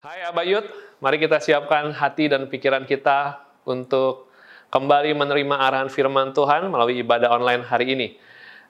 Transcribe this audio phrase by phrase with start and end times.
[0.00, 0.64] Hai Abayut,
[1.04, 4.32] mari kita siapkan hati dan pikiran kita untuk
[4.72, 8.08] kembali menerima arahan firman Tuhan melalui ibadah online hari ini.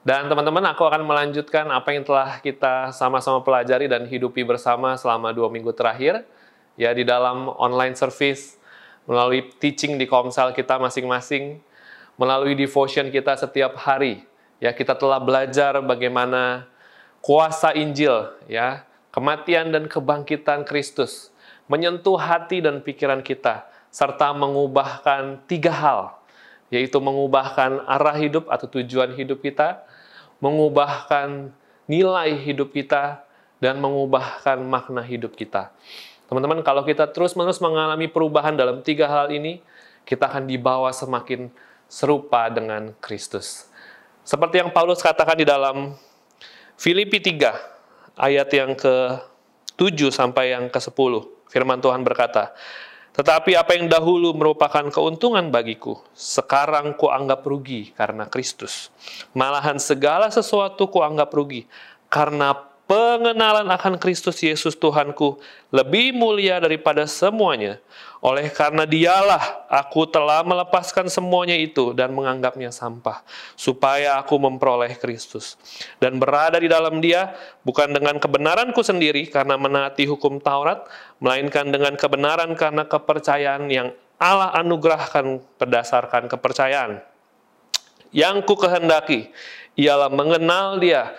[0.03, 5.31] Dan teman-teman, aku akan melanjutkan apa yang telah kita sama-sama pelajari dan hidupi bersama selama
[5.31, 6.27] dua minggu terakhir,
[6.75, 8.59] ya di dalam online service,
[9.07, 11.63] melalui teaching di komsel kita masing-masing,
[12.19, 14.27] melalui devotion kita setiap hari.
[14.59, 16.67] Ya, kita telah belajar bagaimana
[17.23, 21.31] kuasa Injil, ya, kematian dan kebangkitan Kristus
[21.67, 26.01] menyentuh hati dan pikiran kita serta mengubahkan tiga hal,
[26.71, 29.83] yaitu mengubahkan arah hidup atau tujuan hidup kita,
[30.39, 31.51] mengubahkan
[31.91, 33.23] nilai hidup kita,
[33.61, 35.69] dan mengubahkan makna hidup kita.
[36.25, 39.61] Teman-teman, kalau kita terus-menerus mengalami perubahan dalam tiga hal ini,
[40.07, 41.53] kita akan dibawa semakin
[41.85, 43.69] serupa dengan Kristus.
[44.25, 45.93] Seperti yang Paulus katakan di dalam
[46.79, 47.70] Filipi 3,
[48.19, 51.13] ayat yang ke-7 sampai yang ke-10.
[51.51, 52.55] Firman Tuhan berkata,
[53.11, 58.87] tetapi apa yang dahulu merupakan keuntungan bagiku, sekarang kuanggap rugi karena Kristus.
[59.35, 61.67] Malahan segala sesuatu kuanggap rugi,
[62.07, 62.55] karena
[62.87, 65.43] pengenalan akan Kristus Yesus Tuhanku
[65.75, 67.83] lebih mulia daripada semuanya.
[68.21, 73.25] Oleh karena dialah aku telah melepaskan semuanya itu dan menganggapnya sampah,
[73.57, 75.57] supaya aku memperoleh Kristus.
[75.97, 77.33] Dan berada di dalam dia,
[77.65, 80.85] bukan dengan kebenaranku sendiri karena menaati hukum Taurat,
[81.17, 83.89] melainkan dengan kebenaran karena kepercayaan yang
[84.21, 87.01] Allah anugerahkan berdasarkan kepercayaan.
[88.13, 89.33] Yang ku kehendaki
[89.73, 91.09] ialah mengenal dia,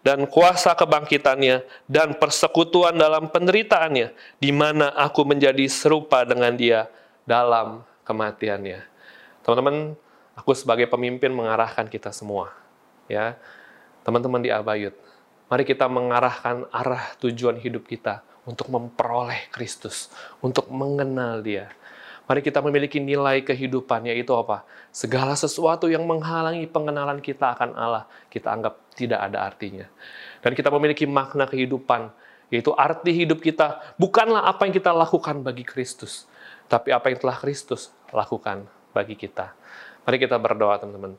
[0.00, 6.88] dan kuasa kebangkitannya dan persekutuan dalam penderitaannya, di mana aku menjadi serupa dengan dia
[7.28, 8.80] dalam kematiannya.
[9.44, 9.96] Teman-teman,
[10.36, 12.52] aku sebagai pemimpin mengarahkan kita semua.
[13.08, 13.36] ya
[14.00, 14.96] Teman-teman di Abayut,
[15.52, 20.08] mari kita mengarahkan arah tujuan hidup kita untuk memperoleh Kristus,
[20.40, 21.68] untuk mengenal dia.
[22.30, 24.62] Mari kita memiliki nilai kehidupan, yaitu apa?
[24.94, 29.90] Segala sesuatu yang menghalangi pengenalan kita akan Allah, kita anggap tidak ada artinya.
[30.38, 32.06] Dan kita memiliki makna kehidupan,
[32.54, 36.30] yaitu arti hidup kita bukanlah apa yang kita lakukan bagi Kristus,
[36.70, 38.62] tapi apa yang telah Kristus lakukan
[38.94, 39.50] bagi kita.
[40.06, 41.18] Mari kita berdoa, teman-teman.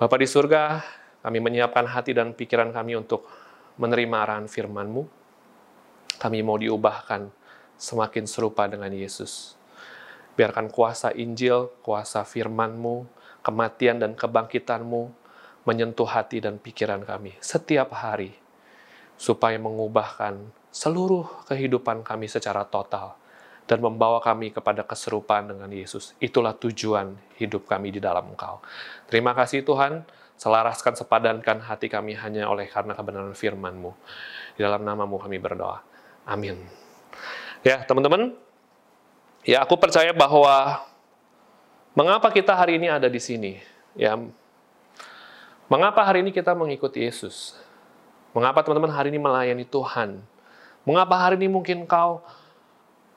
[0.00, 0.80] Bapak di surga,
[1.20, 3.28] kami menyiapkan hati dan pikiran kami untuk
[3.76, 5.04] menerima arahan firman-Mu.
[6.16, 7.28] Kami mau diubahkan
[7.76, 9.60] semakin serupa dengan Yesus.
[10.36, 13.08] Biarkan kuasa Injil, kuasa firman-Mu,
[13.40, 15.08] kematian dan kebangkitan-Mu
[15.66, 18.36] menyentuh hati dan pikiran kami setiap hari,
[19.16, 23.16] supaya mengubahkan seluruh kehidupan kami secara total
[23.66, 26.14] dan membawa kami kepada keserupaan dengan Yesus.
[26.22, 28.62] Itulah tujuan hidup kami di dalam Engkau.
[29.10, 30.06] Terima kasih Tuhan,
[30.38, 33.90] selaraskan sepadankan hati kami hanya oleh karena kebenaran firman-Mu.
[34.54, 35.82] Di dalam namamu kami berdoa.
[36.30, 36.62] Amin.
[37.66, 38.38] Ya, teman-teman,
[39.46, 40.82] Ya, aku percaya bahwa
[41.94, 43.62] mengapa kita hari ini ada di sini?
[43.94, 44.18] Ya,
[45.70, 47.54] mengapa hari ini kita mengikuti Yesus?
[48.34, 50.18] Mengapa teman-teman hari ini melayani Tuhan?
[50.82, 52.26] Mengapa hari ini mungkin kau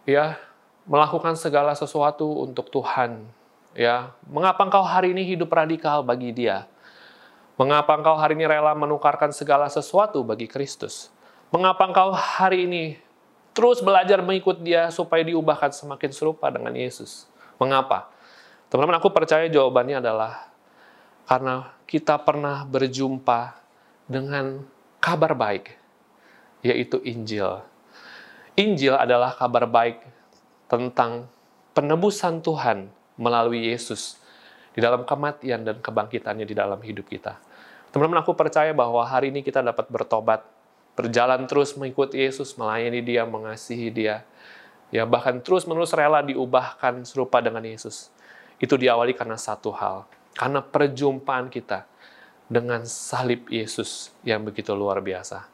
[0.06, 0.38] ya
[0.86, 3.26] melakukan segala sesuatu untuk Tuhan?
[3.74, 6.70] Ya, mengapa engkau hari ini hidup radikal bagi Dia?
[7.58, 11.10] Mengapa engkau hari ini rela menukarkan segala sesuatu bagi Kristus?
[11.50, 13.02] Mengapa engkau hari ini
[13.60, 17.28] terus belajar mengikut dia supaya diubahkan semakin serupa dengan Yesus.
[17.60, 18.08] Mengapa?
[18.72, 20.48] Teman-teman, aku percaya jawabannya adalah
[21.28, 23.60] karena kita pernah berjumpa
[24.08, 24.64] dengan
[25.04, 25.76] kabar baik,
[26.64, 27.60] yaitu Injil.
[28.56, 30.08] Injil adalah kabar baik
[30.72, 31.28] tentang
[31.76, 32.88] penebusan Tuhan
[33.20, 34.24] melalui Yesus
[34.72, 37.36] di dalam kematian dan kebangkitannya di dalam hidup kita.
[37.92, 40.48] Teman-teman, aku percaya bahwa hari ini kita dapat bertobat
[41.00, 44.28] berjalan terus mengikuti Yesus, melayani Dia, mengasihi Dia,
[44.92, 48.12] ya bahkan terus-menerus rela diubahkan serupa dengan Yesus.
[48.60, 50.04] Itu diawali karena satu hal,
[50.36, 51.88] karena perjumpaan kita
[52.52, 55.48] dengan salib Yesus yang begitu luar biasa.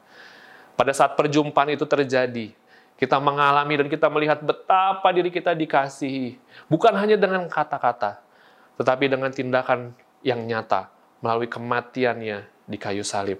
[0.74, 2.50] Pada saat perjumpaan itu terjadi,
[2.98, 8.18] kita mengalami dan kita melihat betapa diri kita dikasihi, bukan hanya dengan kata-kata,
[8.82, 9.94] tetapi dengan tindakan
[10.26, 10.90] yang nyata
[11.22, 13.38] melalui kematiannya di kayu salib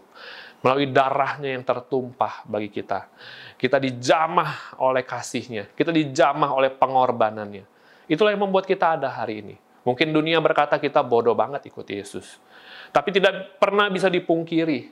[0.66, 3.06] melalui darahnya yang tertumpah bagi kita.
[3.54, 7.62] Kita dijamah oleh kasihnya, kita dijamah oleh pengorbanannya.
[8.10, 9.56] Itulah yang membuat kita ada hari ini.
[9.86, 12.42] Mungkin dunia berkata kita bodoh banget ikut Yesus.
[12.90, 14.90] Tapi tidak pernah bisa dipungkiri.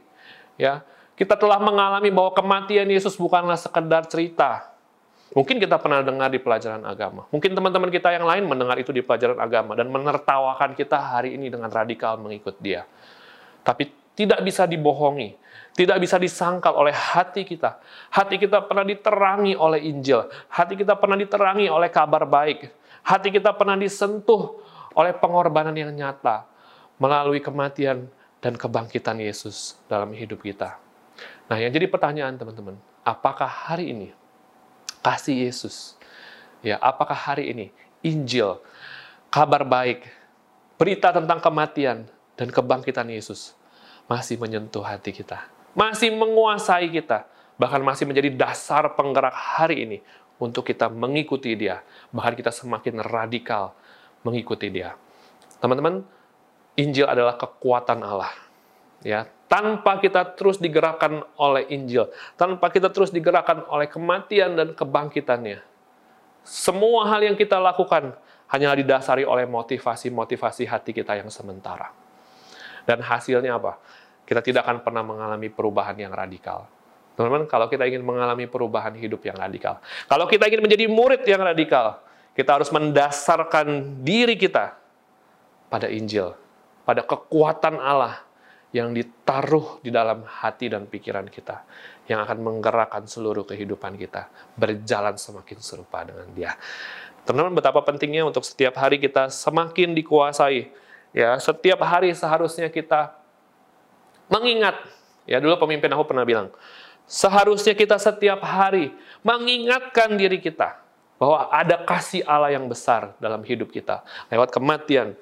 [0.54, 0.86] ya
[1.18, 4.70] Kita telah mengalami bahwa kematian Yesus bukanlah sekedar cerita.
[5.34, 7.26] Mungkin kita pernah dengar di pelajaran agama.
[7.34, 11.50] Mungkin teman-teman kita yang lain mendengar itu di pelajaran agama dan menertawakan kita hari ini
[11.50, 12.86] dengan radikal mengikut dia.
[13.66, 15.34] Tapi tidak bisa dibohongi,
[15.74, 17.82] tidak bisa disangkal oleh hati kita.
[18.14, 22.70] Hati kita pernah diterangi oleh Injil, hati kita pernah diterangi oleh kabar baik,
[23.02, 24.62] hati kita pernah disentuh
[24.94, 26.46] oleh pengorbanan yang nyata
[27.02, 28.06] melalui kematian
[28.38, 30.78] dan kebangkitan Yesus dalam hidup kita.
[31.50, 34.08] Nah, yang jadi pertanyaan teman-teman, apakah hari ini
[35.02, 35.98] kasih Yesus,
[36.62, 37.66] ya, apakah hari ini
[38.06, 38.62] Injil,
[39.28, 40.06] kabar baik,
[40.78, 42.06] berita tentang kematian
[42.38, 43.58] dan kebangkitan Yesus
[44.10, 47.24] masih menyentuh hati kita, masih menguasai kita,
[47.56, 49.98] bahkan masih menjadi dasar penggerak hari ini
[50.36, 51.80] untuk kita mengikuti Dia,
[52.10, 53.72] bahkan kita semakin radikal
[54.26, 54.98] mengikuti Dia.
[55.62, 56.04] Teman-teman,
[56.74, 58.34] Injil adalah kekuatan Allah.
[59.04, 62.08] Ya, tanpa kita terus digerakkan oleh Injil,
[62.40, 65.60] tanpa kita terus digerakkan oleh kematian dan kebangkitannya,
[66.44, 68.16] semua hal yang kita lakukan
[68.48, 72.03] hanyalah didasari oleh motivasi-motivasi hati kita yang sementara.
[72.84, 73.80] Dan hasilnya apa?
[74.24, 76.68] Kita tidak akan pernah mengalami perubahan yang radikal.
[77.14, 79.78] Teman-teman, kalau kita ingin mengalami perubahan hidup yang radikal,
[80.10, 82.02] kalau kita ingin menjadi murid yang radikal,
[82.34, 84.74] kita harus mendasarkan diri kita
[85.70, 86.34] pada Injil,
[86.82, 88.26] pada kekuatan Allah
[88.74, 91.62] yang ditaruh di dalam hati dan pikiran kita,
[92.10, 94.26] yang akan menggerakkan seluruh kehidupan kita,
[94.58, 96.58] berjalan semakin serupa dengan Dia.
[97.22, 100.82] Teman-teman, betapa pentingnya untuk setiap hari kita semakin dikuasai.
[101.14, 103.14] Ya, setiap hari seharusnya kita
[104.26, 104.74] mengingat.
[105.24, 106.50] Ya, dulu pemimpin aku pernah bilang,
[107.06, 108.90] seharusnya kita setiap hari
[109.22, 110.82] mengingatkan diri kita
[111.16, 115.14] bahwa ada kasih Allah yang besar dalam hidup kita lewat kematian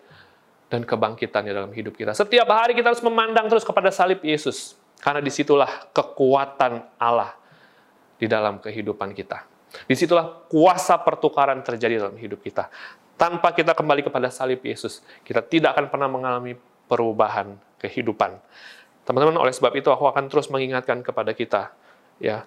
[0.73, 2.17] dan kebangkitannya dalam hidup kita.
[2.17, 4.73] Setiap hari kita harus memandang terus kepada salib Yesus
[5.05, 7.37] karena di situlah kekuatan Allah
[8.17, 9.45] di dalam kehidupan kita.
[9.85, 12.73] Di situlah kuasa pertukaran terjadi dalam hidup kita.
[13.21, 16.59] Tanpa kita kembali kepada salib Yesus, kita tidak akan pernah mengalami
[16.91, 18.35] perubahan kehidupan.
[19.07, 21.71] Teman-teman, oleh sebab itu aku akan terus mengingatkan kepada kita
[22.19, 22.47] ya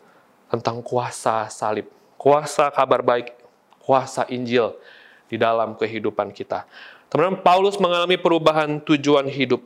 [0.52, 1.88] tentang kuasa salib,
[2.20, 3.36] kuasa kabar baik,
[3.80, 4.76] kuasa Injil
[5.32, 6.68] di dalam kehidupan kita.
[7.08, 9.64] Teman-teman, Paulus mengalami perubahan tujuan hidup.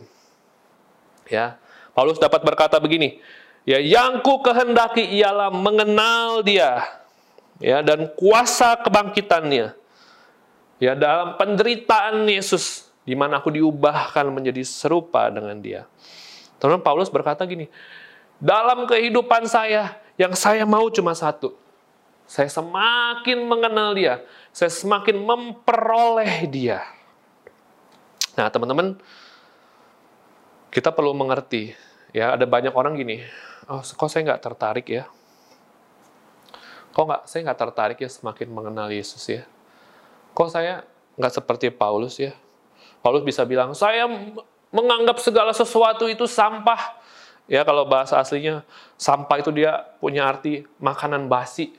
[1.29, 1.57] Ya,
[1.93, 3.21] Paulus dapat berkata begini,
[3.69, 6.85] ya yang ku kehendaki ialah mengenal dia
[7.59, 9.75] ya dan kuasa kebangkitannya
[10.81, 15.85] ya dalam penderitaan Yesus di mana aku diubahkan menjadi serupa dengan dia.
[16.59, 17.67] Teman Paulus berkata gini,
[18.39, 21.55] dalam kehidupan saya yang saya mau cuma satu.
[22.29, 24.21] Saya semakin mengenal dia,
[24.53, 26.85] saya semakin memperoleh dia.
[28.37, 29.01] Nah, teman-teman,
[30.69, 31.73] kita perlu mengerti
[32.13, 33.25] ya ada banyak orang gini,
[33.69, 35.05] oh kok saya nggak tertarik ya
[36.89, 39.45] kok nggak saya nggak tertarik ya semakin mengenal Yesus ya
[40.33, 40.85] kok saya
[41.19, 42.35] nggak seperti Paulus ya
[42.99, 44.07] Paulus bisa bilang saya
[44.69, 46.99] menganggap segala sesuatu itu sampah
[47.49, 48.61] ya kalau bahasa aslinya
[48.95, 51.73] sampah itu dia punya arti makanan basi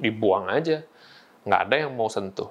[0.00, 0.82] dibuang aja
[1.44, 2.50] nggak ada yang mau sentuh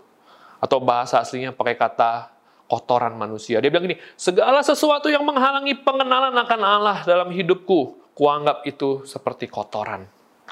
[0.63, 2.33] atau bahasa aslinya pakai kata
[2.73, 3.61] kotoran manusia.
[3.61, 9.45] Dia bilang gini, segala sesuatu yang menghalangi pengenalan akan Allah dalam hidupku, kuanggap itu seperti
[9.45, 10.07] kotoran.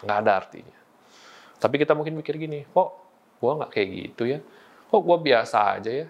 [0.05, 0.77] Nggak ada artinya.
[1.57, 2.89] Tapi kita mungkin mikir gini, kok
[3.41, 4.39] gue nggak kayak gitu ya?
[4.91, 6.07] Kok gue biasa aja ya?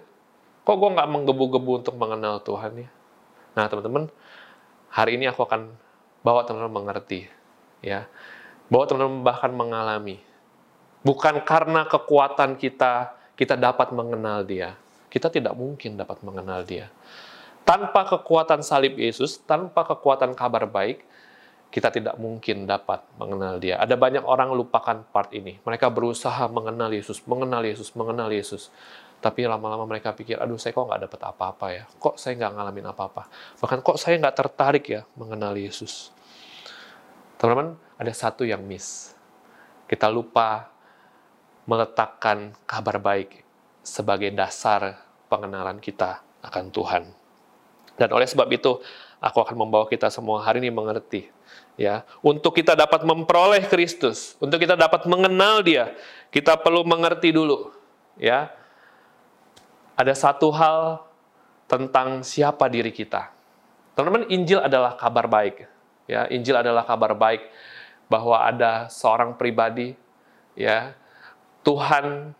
[0.66, 2.90] Kok gue nggak menggebu-gebu untuk mengenal Tuhan ya?
[3.54, 4.10] Nah teman-teman,
[4.90, 5.70] hari ini aku akan
[6.26, 7.30] bawa teman-teman mengerti,
[7.82, 8.10] ya,
[8.66, 10.22] bawa teman-teman bahkan mengalami,
[11.02, 14.78] bukan karena kekuatan kita kita dapat mengenal Dia,
[15.10, 16.90] kita tidak mungkin dapat mengenal Dia.
[17.62, 21.06] Tanpa kekuatan salib Yesus, tanpa kekuatan kabar baik,
[21.72, 23.80] kita tidak mungkin dapat mengenal dia.
[23.80, 25.56] Ada banyak orang lupakan part ini.
[25.64, 28.68] Mereka berusaha mengenal Yesus, mengenal Yesus, mengenal Yesus.
[29.24, 31.84] Tapi lama-lama mereka pikir, aduh saya kok nggak dapat apa-apa ya.
[31.96, 33.22] Kok saya nggak ngalamin apa-apa.
[33.56, 36.12] Bahkan kok saya nggak tertarik ya mengenal Yesus.
[37.40, 39.16] Teman-teman, ada satu yang miss.
[39.88, 40.68] Kita lupa
[41.64, 43.40] meletakkan kabar baik
[43.80, 45.00] sebagai dasar
[45.32, 47.04] pengenalan kita akan Tuhan.
[47.96, 48.76] Dan oleh sebab itu,
[49.24, 51.30] aku akan membawa kita semua hari ini mengerti
[51.76, 55.96] ya untuk kita dapat memperoleh Kristus untuk kita dapat mengenal dia
[56.32, 57.82] kita perlu mengerti dulu
[58.16, 58.48] ya.
[59.92, 61.04] Ada satu hal
[61.68, 63.28] tentang siapa diri kita.
[63.92, 65.68] Teman-teman Injil adalah kabar baik
[66.08, 66.24] ya.
[66.32, 67.44] Injil adalah kabar baik
[68.08, 69.92] bahwa ada seorang pribadi
[70.56, 70.96] ya
[71.60, 72.32] Tuhan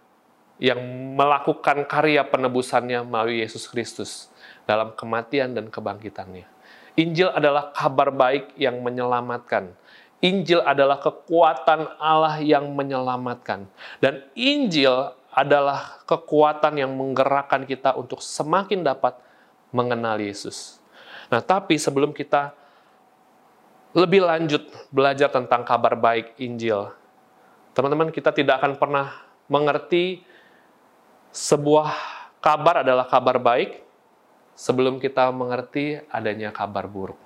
[0.57, 0.81] yang
[1.17, 4.33] melakukan karya penebusannya melalui Yesus Kristus
[4.65, 6.49] dalam kematian dan kebangkitannya
[6.97, 9.73] Injil adalah kabar baik yang menyelamatkan.
[10.23, 13.67] Injil adalah kekuatan Allah yang menyelamatkan.
[13.99, 19.17] Dan Injil adalah kekuatan yang menggerakkan kita untuk semakin dapat
[19.73, 20.79] mengenal Yesus.
[21.33, 22.53] Nah, tapi sebelum kita
[23.97, 26.93] lebih lanjut belajar tentang kabar baik Injil,
[27.73, 30.23] teman-teman kita tidak akan pernah mengerti
[31.33, 31.93] sebuah
[32.45, 33.82] kabar adalah kabar baik
[34.55, 37.19] sebelum kita mengerti adanya kabar buruk.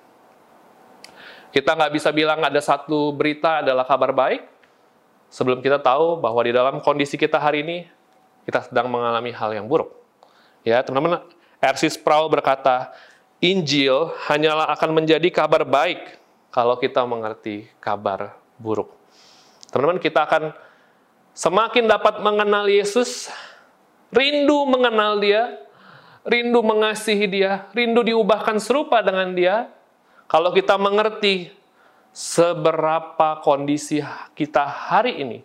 [1.51, 4.43] Kita nggak bisa bilang ada satu berita adalah kabar baik
[5.31, 7.77] sebelum kita tahu bahwa di dalam kondisi kita hari ini
[8.47, 9.91] kita sedang mengalami hal yang buruk.
[10.63, 11.23] Ya, teman-teman,
[11.59, 11.99] R.C.
[11.99, 12.95] Sproul berkata,
[13.43, 15.99] Injil hanyalah akan menjadi kabar baik
[16.51, 18.91] kalau kita mengerti kabar buruk.
[19.67, 20.55] Teman-teman, kita akan
[21.35, 23.27] semakin dapat mengenal Yesus,
[24.15, 25.66] rindu mengenal Dia,
[26.27, 29.71] rindu mengasihi Dia, rindu diubahkan serupa dengan Dia.
[30.27, 31.55] Kalau kita mengerti
[32.11, 34.03] seberapa kondisi
[34.35, 35.39] kita hari ini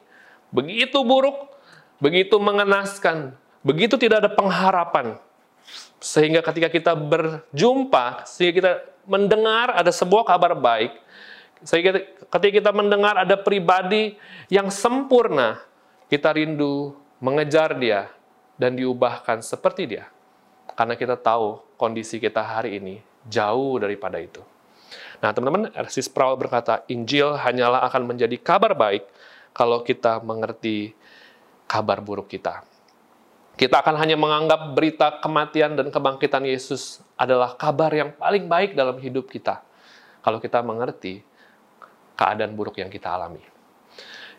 [0.52, 1.54] begitu buruk,
[2.02, 3.32] begitu mengenaskan,
[3.64, 5.16] begitu tidak ada pengharapan.
[6.02, 8.72] Sehingga ketika kita berjumpa, sehingga kita
[9.06, 10.92] mendengar ada sebuah kabar baik,
[11.64, 14.18] sehingga ketika kita mendengar ada pribadi
[14.50, 15.62] yang sempurna,
[16.10, 18.10] kita rindu mengejar dia
[18.60, 20.11] dan diubahkan seperti dia.
[20.72, 22.94] Karena kita tahu kondisi kita hari ini
[23.28, 24.40] jauh daripada itu.
[25.22, 26.10] Nah, teman-teman, R.C.
[26.10, 29.06] Sproul berkata, Injil hanyalah akan menjadi kabar baik
[29.54, 30.96] kalau kita mengerti
[31.70, 32.66] kabar buruk kita.
[33.54, 38.96] Kita akan hanya menganggap berita kematian dan kebangkitan Yesus adalah kabar yang paling baik dalam
[38.98, 39.60] hidup kita.
[40.24, 41.22] Kalau kita mengerti
[42.16, 43.44] keadaan buruk yang kita alami.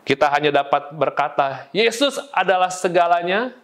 [0.04, 3.56] Kita hanya dapat berkata, Yesus adalah segalanya,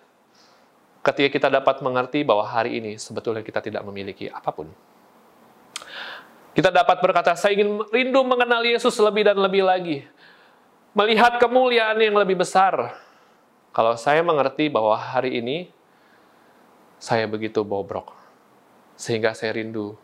[1.00, 4.68] ketika kita dapat mengerti bahwa hari ini sebetulnya kita tidak memiliki apa pun.
[6.50, 10.02] Kita dapat berkata, saya ingin rindu mengenal Yesus lebih dan lebih lagi.
[10.92, 12.98] Melihat kemuliaan yang lebih besar,
[13.70, 15.70] kalau saya mengerti bahwa hari ini
[16.98, 18.10] saya begitu bobrok,
[18.98, 19.94] sehingga saya rindu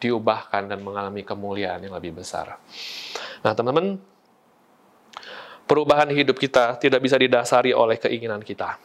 [0.00, 2.56] diubahkan dan mengalami kemuliaan yang lebih besar.
[3.42, 3.98] Nah, teman-teman,
[5.66, 8.78] perubahan hidup kita tidak bisa didasari oleh keinginan kita.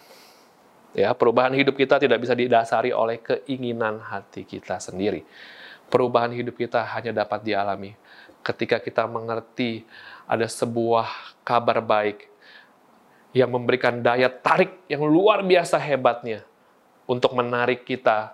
[0.95, 5.27] Ya, perubahan hidup kita tidak bisa didasari oleh keinginan hati kita sendiri.
[5.91, 7.93] Perubahan hidup kita hanya dapat dialami
[8.45, 9.83] ketika kita mengerti
[10.23, 12.31] ada sebuah kabar baik
[13.35, 16.47] yang memberikan daya tarik yang luar biasa hebatnya
[17.03, 18.31] untuk menarik kita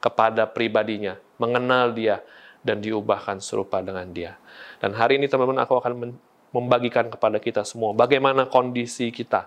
[0.00, 2.24] kepada pribadinya, mengenal dia,
[2.64, 4.40] dan diubahkan serupa dengan dia.
[4.80, 6.16] Dan hari ini teman-teman aku akan
[6.50, 9.46] membagikan kepada kita semua bagaimana kondisi kita,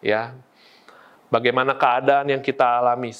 [0.00, 0.32] ya,
[1.34, 3.10] bagaimana keadaan yang kita alami,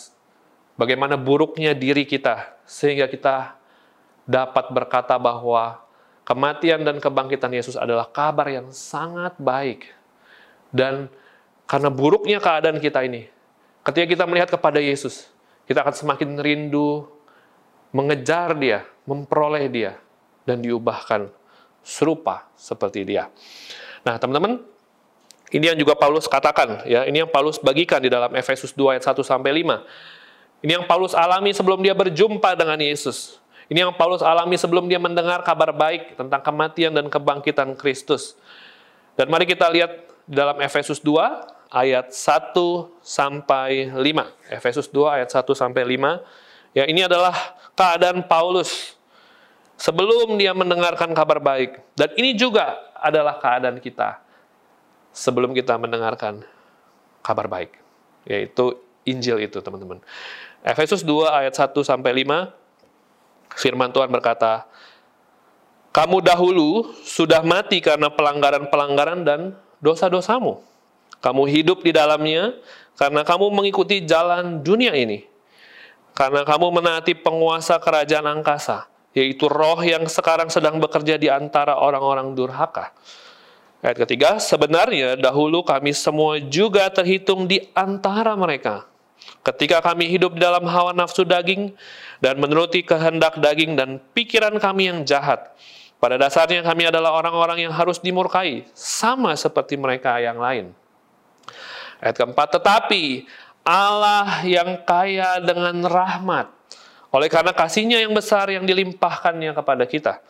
[0.79, 3.59] bagaimana buruknya diri kita, sehingga kita
[4.23, 5.83] dapat berkata bahwa
[6.23, 9.91] kematian dan kebangkitan Yesus adalah kabar yang sangat baik
[10.71, 11.11] dan
[11.67, 13.27] karena buruknya keadaan kita ini,
[13.83, 15.27] ketika kita melihat kepada Yesus,
[15.67, 17.09] kita akan semakin rindu
[17.95, 19.97] mengejar dia, memperoleh dia,
[20.45, 21.31] dan diubahkan
[21.81, 23.31] serupa seperti dia.
[24.05, 24.61] Nah, teman-teman,
[25.55, 29.07] ini yang juga Paulus katakan, ya, ini yang Paulus bagikan di dalam Efesus 2 ayat
[29.07, 29.87] 1 sampai 5.
[30.67, 33.39] Ini yang Paulus alami sebelum dia berjumpa dengan Yesus.
[33.71, 38.35] Ini yang Paulus alami sebelum dia mendengar kabar baik tentang kematian dan kebangkitan Kristus.
[39.15, 41.23] Dan mari kita lihat dalam Efesus 2
[41.71, 42.51] ayat 1
[42.99, 44.51] sampai 5.
[44.51, 46.19] Efesus 2 ayat 1 sampai 5.
[46.75, 48.99] Ya, ini adalah keadaan Paulus
[49.79, 51.79] sebelum dia mendengarkan kabar baik.
[51.95, 54.24] Dan ini juga adalah keadaan kita
[55.15, 56.43] sebelum kita mendengarkan
[57.23, 57.79] kabar baik,
[58.27, 60.03] yaitu Injil itu, teman-teman.
[60.67, 62.51] Efesus 2 ayat 1 sampai 5
[63.55, 64.67] firman Tuhan berkata,
[65.95, 69.41] "Kamu dahulu sudah mati karena pelanggaran-pelanggaran dan
[69.85, 70.65] dosa-dosamu.
[71.21, 72.57] Kamu hidup di dalamnya
[72.97, 75.29] karena kamu mengikuti jalan dunia ini.
[76.17, 82.33] Karena kamu menaati penguasa kerajaan angkasa, yaitu roh yang sekarang sedang bekerja di antara orang-orang
[82.33, 82.95] durhaka.
[83.85, 88.89] Ayat ketiga, sebenarnya dahulu kami semua juga terhitung di antara mereka.
[89.45, 91.77] Ketika kami hidup dalam hawa nafsu daging
[92.17, 95.53] dan menuruti kehendak daging dan pikiran kami yang jahat,
[96.01, 100.73] pada dasarnya kami adalah orang-orang yang harus dimurkai, sama seperti mereka yang lain.
[102.01, 103.29] Ayat keempat, tetapi
[103.69, 106.49] Allah yang kaya dengan rahmat,
[107.13, 110.25] oleh karena kasihnya yang besar yang dilimpahkannya kepada kita,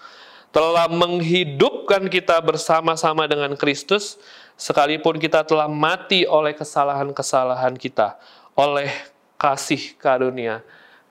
[0.54, 4.22] telah menghidupkan kita bersama-sama dengan Kristus,
[4.54, 8.14] sekalipun kita telah mati oleh kesalahan-kesalahan kita,
[8.54, 8.86] oleh
[9.34, 10.62] kasih karunia,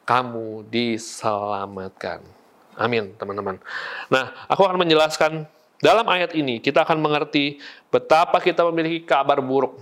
[0.07, 2.23] kamu diselamatkan.
[2.79, 3.59] Amin, teman-teman.
[4.07, 5.43] Nah, aku akan menjelaskan
[5.83, 7.59] dalam ayat ini kita akan mengerti
[7.91, 9.75] betapa kita memiliki kabar buruk.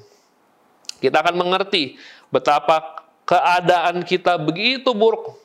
[0.98, 2.02] Kita akan mengerti
[2.34, 5.38] betapa keadaan kita begitu buruk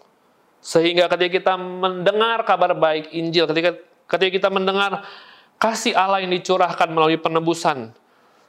[0.64, 5.06] sehingga ketika kita mendengar kabar baik Injil, ketika ketika kita mendengar
[5.60, 7.92] kasih Allah yang dicurahkan melalui penebusan,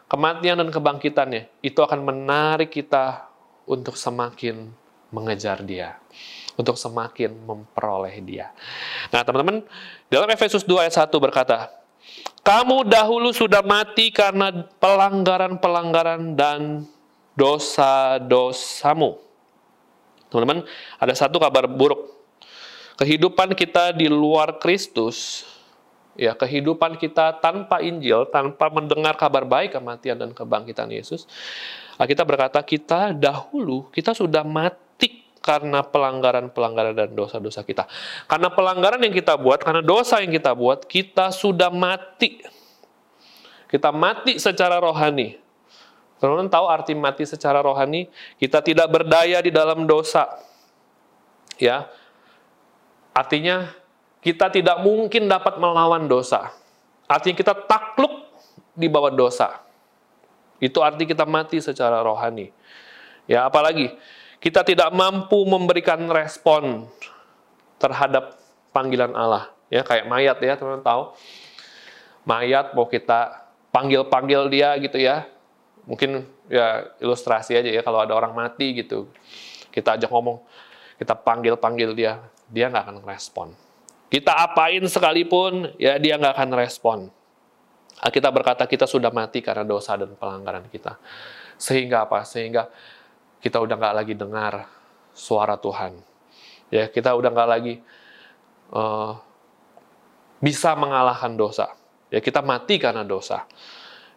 [0.08, 3.28] kematian dan kebangkitannya, itu akan menarik kita
[3.68, 4.72] untuk semakin
[5.12, 6.00] mengejar dia,
[6.56, 8.52] untuk semakin memperoleh dia.
[9.12, 9.64] Nah, teman-teman,
[10.12, 11.72] dalam Efesus 2 ayat 1 berkata,
[12.44, 16.88] kamu dahulu sudah mati karena pelanggaran-pelanggaran dan
[17.36, 19.20] dosa-dosamu.
[20.28, 20.64] Teman-teman,
[21.00, 22.17] ada satu kabar buruk
[22.98, 25.46] kehidupan kita di luar Kristus,
[26.18, 31.30] ya kehidupan kita tanpa Injil, tanpa mendengar kabar baik kematian dan kebangkitan Yesus,
[31.98, 37.88] kita berkata kita dahulu kita sudah mati karena pelanggaran-pelanggaran dan dosa-dosa kita.
[38.28, 42.44] Karena pelanggaran yang kita buat, karena dosa yang kita buat, kita sudah mati.
[43.72, 45.40] Kita mati secara rohani.
[46.20, 48.12] Teman-teman tahu arti mati secara rohani?
[48.36, 50.28] Kita tidak berdaya di dalam dosa.
[51.56, 51.88] Ya,
[53.18, 53.74] Artinya
[54.22, 56.54] kita tidak mungkin dapat melawan dosa.
[57.10, 58.30] Artinya kita takluk
[58.78, 59.66] di bawah dosa.
[60.62, 62.54] Itu arti kita mati secara rohani.
[63.26, 63.98] Ya, apalagi
[64.38, 66.86] kita tidak mampu memberikan respon
[67.82, 68.38] terhadap
[68.70, 69.50] panggilan Allah.
[69.74, 71.18] Ya, kayak mayat ya, teman-teman tahu.
[72.22, 75.26] Mayat mau kita panggil-panggil dia gitu ya.
[75.90, 76.22] Mungkin
[76.54, 79.10] ya ilustrasi aja ya kalau ada orang mati gitu.
[79.74, 80.46] Kita ajak ngomong,
[81.02, 83.48] kita panggil-panggil dia dia nggak akan respon.
[84.08, 87.00] Kita apain sekalipun, ya dia nggak akan respon.
[87.98, 90.96] Kita berkata kita sudah mati karena dosa dan pelanggaran kita.
[91.58, 92.24] Sehingga apa?
[92.24, 92.70] Sehingga
[93.42, 94.70] kita udah nggak lagi dengar
[95.12, 95.98] suara Tuhan.
[96.70, 97.74] Ya, kita udah nggak lagi
[98.72, 99.18] uh,
[100.38, 101.74] bisa mengalahkan dosa.
[102.14, 103.44] Ya, kita mati karena dosa.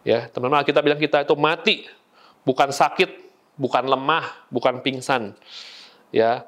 [0.05, 1.85] Ya, teman-teman, kita bilang kita itu mati,
[2.45, 3.09] bukan sakit,
[3.57, 5.33] bukan lemah, bukan pingsan.
[6.13, 6.45] Ya,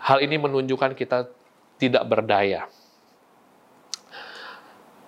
[0.00, 1.28] Hal ini menunjukkan kita
[1.76, 2.64] tidak berdaya.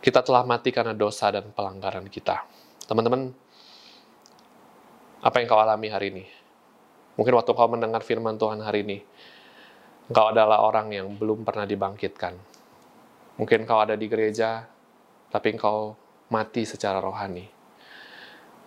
[0.02, 2.44] Kita telah mati karena dosa dan pelanggaran kita.
[2.84, 3.32] Teman-teman,
[5.22, 6.24] apa yang kau alami hari ini?
[7.16, 8.98] Mungkin waktu kau mendengar firman Tuhan hari ini,
[10.10, 12.34] engkau adalah orang yang belum pernah dibangkitkan.
[13.40, 14.66] Mungkin kau ada di gereja,
[15.32, 15.96] tapi engkau
[16.28, 17.48] mati secara rohani.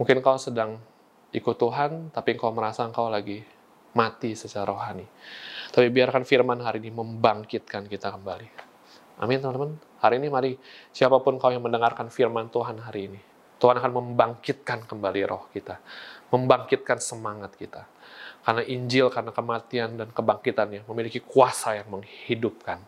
[0.02, 0.82] Mungkin kau sedang
[1.36, 3.46] ikut Tuhan, tapi engkau merasa engkau lagi
[3.94, 5.06] mati secara rohani.
[5.76, 8.48] Tapi biarkan firman hari ini membangkitkan kita kembali.
[9.20, 9.76] Amin teman-teman.
[10.00, 10.52] Hari ini mari
[10.96, 13.20] siapa pun kau yang mendengarkan firman Tuhan hari ini.
[13.60, 15.84] Tuhan akan membangkitkan kembali roh kita.
[16.32, 17.92] Membangkitkan semangat kita.
[18.48, 22.80] Karena Injil, karena kematian dan kebangkitannya memiliki kuasa yang menghidupkan.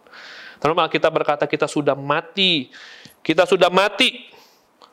[0.64, 2.72] Teman-teman, kita berkata kita sudah mati.
[3.20, 4.32] Kita sudah mati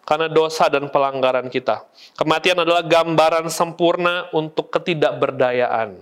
[0.03, 1.87] karena dosa dan pelanggaran kita.
[2.19, 5.95] Kematian adalah gambaran sempurna untuk ketidakberdayaan.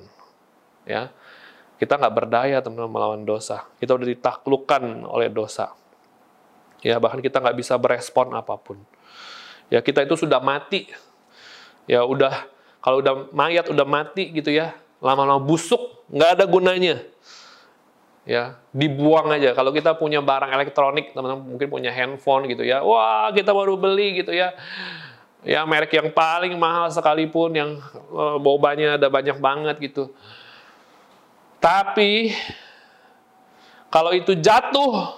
[0.89, 1.15] Ya,
[1.81, 3.69] kita nggak berdaya teman-teman melawan dosa.
[3.79, 5.75] Kita udah ditaklukkan oleh dosa.
[6.83, 8.83] Ya bahkan kita nggak bisa berespon apa pun.
[9.71, 10.91] Ya kita itu sudah mati.
[11.87, 12.47] Ya udah
[12.83, 16.97] kalau udah mayat udah mati gitu ya, lama-lama busuk, nggak ada gunanya.
[18.27, 19.55] Ya dibuang aja.
[19.55, 24.23] Kalau kita punya barang elektronik, teman-teman mungkin punya handphone gitu ya, wah kita baru beli
[24.23, 24.55] gitu ya
[25.43, 27.71] ya merek yang paling mahal sekalipun yang
[28.15, 30.15] uh, bobanya ada banyak banget gitu
[31.63, 32.35] tapi
[33.87, 35.15] kalau itu jatuh,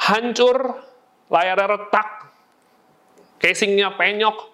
[0.00, 0.80] hancur,
[1.28, 2.08] layarnya retak,
[3.36, 4.48] casingnya penyok,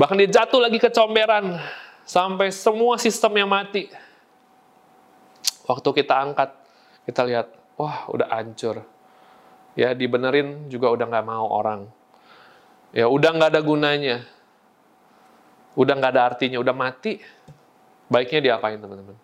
[0.00, 1.60] bahkan dia jatuh lagi ke comberan,
[2.08, 3.92] sampai semua sistemnya mati.
[5.68, 6.50] Waktu kita angkat,
[7.04, 8.82] kita lihat, wah udah hancur.
[9.78, 11.86] Ya dibenerin juga udah nggak mau orang.
[12.90, 14.26] Ya udah nggak ada gunanya.
[15.78, 17.22] Udah nggak ada artinya, udah mati
[18.10, 19.14] baiknya diapain teman-teman?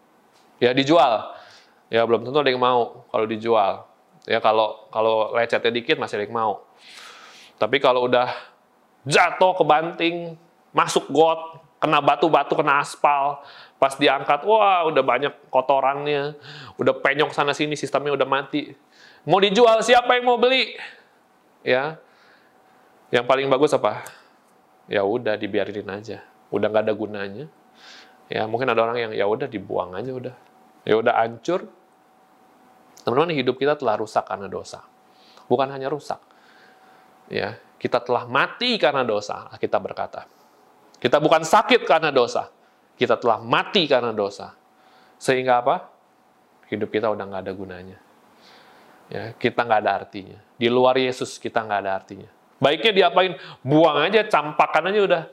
[0.63, 1.37] Ya dijual.
[1.91, 3.85] Ya belum tentu ada yang mau kalau dijual.
[4.27, 6.53] Ya kalau kalau lecetnya dikit masih ada yang mau.
[7.59, 8.31] Tapi kalau udah
[9.07, 10.17] jatuh ke banting,
[10.75, 13.41] masuk got, kena batu-batu, kena aspal,
[13.79, 16.35] pas diangkat, wah udah banyak kotorannya,
[16.77, 18.75] udah penyok sana sini, sistemnya udah mati.
[19.25, 20.75] Mau dijual, siapa yang mau beli?
[21.63, 21.99] Ya,
[23.15, 24.07] yang paling bagus apa?
[24.91, 27.47] Ya udah dibiarin aja, udah nggak ada gunanya,
[28.27, 30.35] Ya, mungkin ada orang yang ya udah dibuang aja udah.
[30.83, 31.71] Ya udah hancur.
[33.07, 34.83] Teman-teman, hidup kita telah rusak karena dosa.
[35.47, 36.19] Bukan hanya rusak.
[37.31, 40.27] Ya, kita telah mati karena dosa, kita berkata.
[40.99, 42.51] Kita bukan sakit karena dosa.
[42.97, 44.57] Kita telah mati karena dosa.
[45.21, 45.87] Sehingga apa?
[46.67, 47.99] Hidup kita udah nggak ada gunanya.
[49.07, 50.39] Ya, kita nggak ada artinya.
[50.59, 52.31] Di luar Yesus kita nggak ada artinya.
[52.59, 53.39] Baiknya diapain?
[53.63, 55.25] Buang aja, campakan aja udah.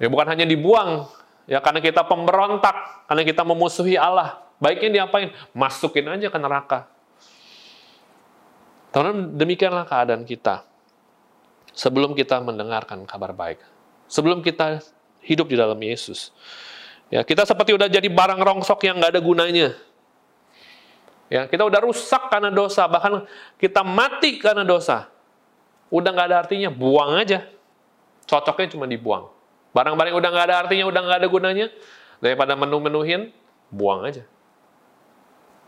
[0.00, 1.12] Ya bukan hanya dibuang,
[1.44, 4.40] ya karena kita pemberontak, karena kita memusuhi Allah.
[4.56, 5.28] Baiknya diapain?
[5.52, 6.88] Masukin aja ke neraka.
[8.90, 10.64] Teman-teman, demikianlah keadaan kita
[11.76, 13.60] sebelum kita mendengarkan kabar baik.
[14.08, 14.82] Sebelum kita
[15.22, 16.32] hidup di dalam Yesus.
[17.12, 19.68] Ya, kita seperti udah jadi barang rongsok yang nggak ada gunanya.
[21.30, 23.22] Ya, kita udah rusak karena dosa, bahkan
[23.60, 25.06] kita mati karena dosa.
[25.92, 27.46] Udah nggak ada artinya, buang aja.
[28.26, 29.39] Cocoknya cuma dibuang.
[29.70, 31.66] Barang-barang udah nggak ada artinya, udah nggak ada gunanya,
[32.18, 33.30] daripada menu-menuhin,
[33.70, 34.26] buang aja.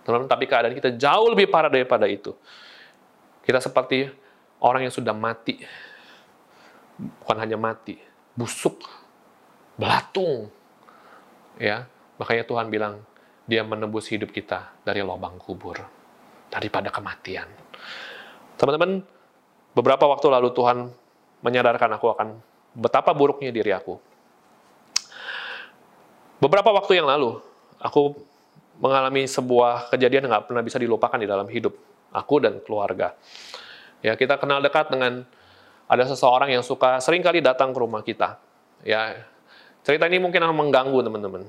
[0.02, 2.34] Teman-teman, tapi keadaan kita jauh lebih parah daripada itu.
[3.46, 4.10] Kita seperti
[4.58, 5.62] orang yang sudah mati.
[6.98, 7.98] Bukan hanya mati,
[8.34, 8.82] busuk,
[9.78, 10.50] belatung.
[11.62, 11.86] Ya,
[12.18, 13.06] makanya Tuhan bilang,
[13.46, 15.78] dia menebus hidup kita dari lubang kubur,
[16.50, 17.46] daripada kematian.
[18.58, 19.02] Teman-teman,
[19.74, 20.90] beberapa waktu lalu Tuhan
[21.42, 22.28] menyadarkan aku akan
[22.72, 24.00] betapa buruknya diri aku.
[26.42, 27.38] Beberapa waktu yang lalu,
[27.78, 28.18] aku
[28.82, 31.70] mengalami sebuah kejadian yang nggak pernah bisa dilupakan di dalam hidup
[32.10, 33.14] aku dan keluarga.
[34.02, 35.22] Ya, kita kenal dekat dengan
[35.86, 38.42] ada seseorang yang suka sering kali datang ke rumah kita.
[38.82, 39.22] Ya,
[39.86, 41.42] cerita ini mungkin akan mengganggu teman-teman.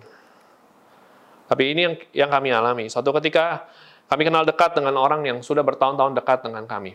[1.49, 2.86] Tapi ini yang, yang kami alami.
[2.93, 3.65] Suatu ketika
[4.05, 6.93] kami kenal dekat dengan orang yang sudah bertahun-tahun dekat dengan kami.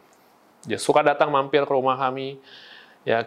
[0.67, 2.39] Dia suka datang mampir ke rumah kami,
[3.03, 3.27] ya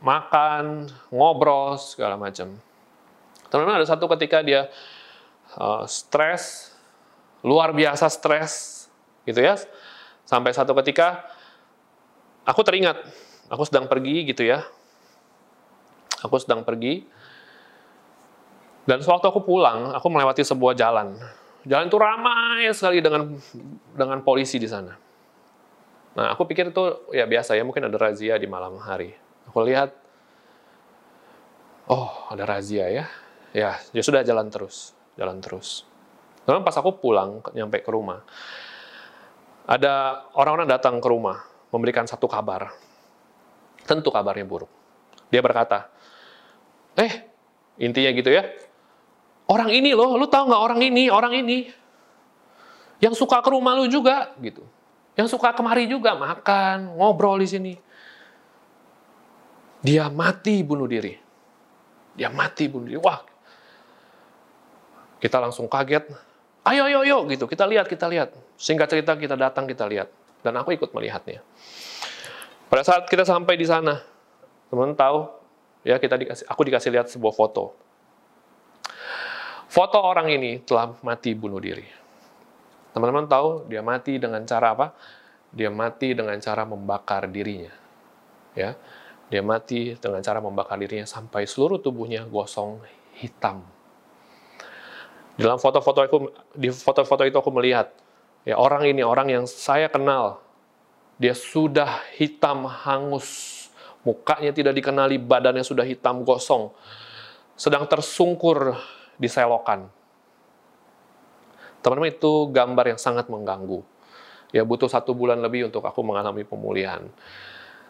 [0.00, 2.56] makan, ngobrol, segala macam.
[3.48, 4.68] Teman-teman ada satu ketika dia
[5.56, 6.74] uh, stres,
[7.40, 8.86] luar biasa stres,
[9.24, 9.56] gitu ya.
[10.26, 11.24] Sampai satu ketika
[12.42, 12.98] aku teringat,
[13.48, 14.66] aku sedang pergi gitu ya.
[16.24, 17.06] Aku sedang pergi,
[18.86, 21.18] dan sewaktu aku pulang, aku melewati sebuah jalan.
[21.66, 23.34] Jalan itu ramai sekali dengan
[23.98, 24.94] dengan polisi di sana.
[26.16, 29.10] Nah, aku pikir itu ya biasa ya, mungkin ada razia di malam hari.
[29.56, 29.88] Aku lihat,
[31.88, 33.08] oh ada razia ya.
[33.56, 35.88] Ya, ya sudah jalan terus, jalan terus.
[36.44, 38.20] Lalu pas aku pulang, nyampe ke rumah,
[39.64, 41.40] ada orang-orang datang ke rumah,
[41.72, 42.68] memberikan satu kabar.
[43.88, 44.68] Tentu kabarnya buruk.
[45.32, 45.88] Dia berkata,
[47.00, 47.24] eh,
[47.80, 48.44] intinya gitu ya,
[49.48, 51.72] Orang ini loh, lu tahu nggak orang ini, orang ini.
[53.00, 54.68] Yang suka ke rumah lu juga, gitu.
[55.16, 57.85] Yang suka kemari juga, makan, ngobrol di sini.
[59.86, 61.14] Dia mati bunuh diri.
[62.18, 62.98] Dia mati bunuh diri.
[62.98, 63.22] Wah,
[65.22, 66.10] kita langsung kaget.
[66.66, 67.46] Ayo, ayo, ayo, gitu.
[67.46, 68.34] Kita lihat, kita lihat.
[68.58, 70.10] Singkat cerita, kita datang, kita lihat.
[70.42, 71.38] Dan aku ikut melihatnya.
[72.66, 74.02] Pada saat kita sampai di sana,
[74.66, 75.30] teman tahu,
[75.86, 77.86] ya kita dikasih, aku dikasih lihat sebuah foto
[79.66, 81.84] Foto orang ini telah mati bunuh diri.
[82.94, 84.96] Teman-teman tahu dia mati dengan cara apa?
[85.52, 87.74] Dia mati dengan cara membakar dirinya.
[88.56, 88.78] Ya.
[89.26, 92.78] Dia mati dengan cara membakar dirinya sampai seluruh tubuhnya gosong
[93.18, 93.66] hitam.
[95.34, 96.18] Dalam foto-foto aku
[96.54, 97.90] di foto-foto itu aku melihat
[98.46, 100.40] ya orang ini orang yang saya kenal.
[101.16, 103.68] Dia sudah hitam hangus,
[104.04, 106.70] mukanya tidak dikenali, badannya sudah hitam gosong.
[107.56, 108.76] Sedang tersungkur
[109.16, 109.88] di selokan.
[111.80, 113.80] Teman-teman itu gambar yang sangat mengganggu.
[114.52, 117.08] Ya butuh satu bulan lebih untuk aku mengalami pemulihan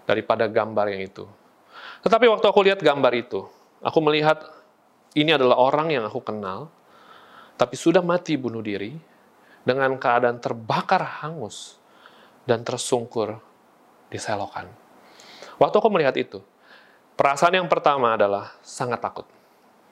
[0.07, 1.27] daripada gambar yang itu.
[2.07, 3.43] Tetapi waktu aku lihat gambar itu,
[3.83, 4.41] aku melihat
[5.19, 6.71] ini adalah orang yang aku kenal,
[7.59, 8.95] tapi sudah mati bunuh diri
[9.67, 11.77] dengan keadaan terbakar hangus
[12.47, 13.35] dan tersungkur
[14.07, 14.71] di selokan.
[15.59, 16.39] Waktu aku melihat itu,
[17.19, 19.27] perasaan yang pertama adalah sangat takut.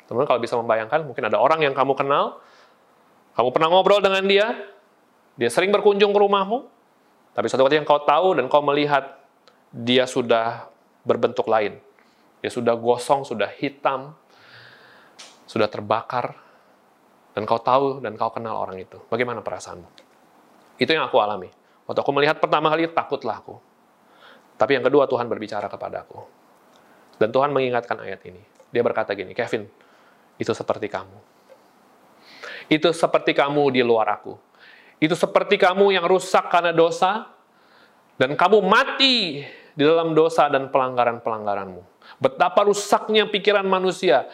[0.05, 2.38] Teman-teman kalau bisa membayangkan, mungkin ada orang yang kamu kenal,
[3.35, 4.55] kamu pernah ngobrol dengan dia,
[5.35, 6.68] dia sering berkunjung ke rumahmu,
[7.35, 9.24] tapi suatu ketika yang kau tahu dan kau melihat
[9.75, 10.71] dia sudah
[11.03, 11.83] berbentuk lain.
[12.39, 14.15] Dia sudah gosong, sudah hitam,
[15.51, 16.39] sudah terbakar,
[17.35, 19.03] dan kau tahu dan kau kenal orang itu.
[19.11, 19.89] Bagaimana perasaanmu?
[20.79, 21.51] Itu yang aku alami.
[21.91, 23.59] Waktu aku melihat pertama kali, takutlah aku.
[24.55, 26.23] Tapi yang kedua, Tuhan berbicara kepada aku.
[27.19, 28.41] Dan Tuhan mengingatkan ayat ini.
[28.71, 29.67] Dia berkata gini, Kevin,
[30.39, 31.19] itu seperti kamu.
[32.71, 34.35] Itu seperti kamu di luar aku.
[35.03, 37.35] Itu seperti kamu yang rusak karena dosa,
[38.15, 39.43] dan kamu mati
[39.75, 41.83] di dalam dosa dan pelanggaran-pelanggaranmu.
[42.23, 44.31] Betapa rusaknya pikiran manusia,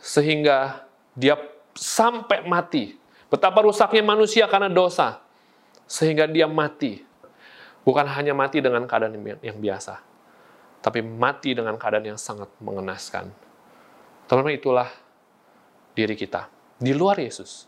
[0.00, 1.36] sehingga dia
[1.76, 2.96] sampai mati.
[3.28, 5.20] Betapa rusaknya manusia karena dosa,
[5.88, 7.04] sehingga dia mati.
[7.82, 9.98] Bukan hanya mati dengan keadaan yang biasa,
[10.80, 13.30] tapi mati dengan keadaan yang sangat mengenaskan.
[14.30, 14.88] Teman-teman, itulah
[15.92, 17.66] diri kita di luar Yesus.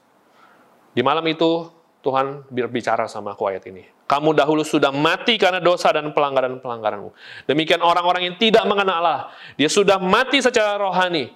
[0.94, 1.66] Di malam itu
[2.02, 3.93] Tuhan berbicara sama aku ayat ini.
[4.04, 7.10] Kamu dahulu sudah mati karena dosa dan pelanggaran-pelanggaranmu.
[7.48, 9.20] Demikian orang-orang yang tidak mengenal Allah.
[9.56, 11.32] Dia sudah mati secara rohani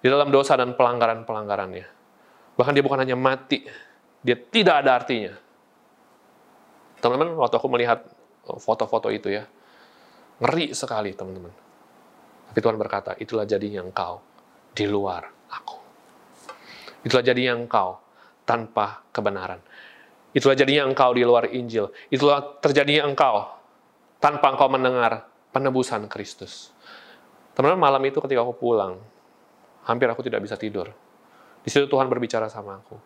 [0.00, 1.86] di dalam dosa dan pelanggaran-pelanggarannya.
[2.60, 3.64] Bahkan dia bukan hanya mati,
[4.20, 5.32] dia tidak ada artinya.
[7.00, 8.04] Teman-teman, waktu aku melihat
[8.44, 9.48] uh, foto-foto itu ya,
[10.44, 11.52] ngeri sekali teman-teman.
[12.52, 14.20] Tapi Tuhan berkata, itulah jadinya engkau
[14.76, 15.76] di luar aku.
[17.08, 17.96] Itulah jadinya engkau
[18.44, 19.64] tanpa kebenaran.
[20.30, 21.90] Itulah jadinya engkau di luar Injil.
[22.06, 23.50] Itulah terjadinya engkau
[24.22, 26.70] tanpa engkau mendengar penebusan Kristus.
[27.54, 29.02] Teman-teman, malam itu ketika aku pulang,
[29.84, 30.94] hampir aku tidak bisa tidur.
[31.60, 32.96] Di situ Tuhan berbicara sama aku.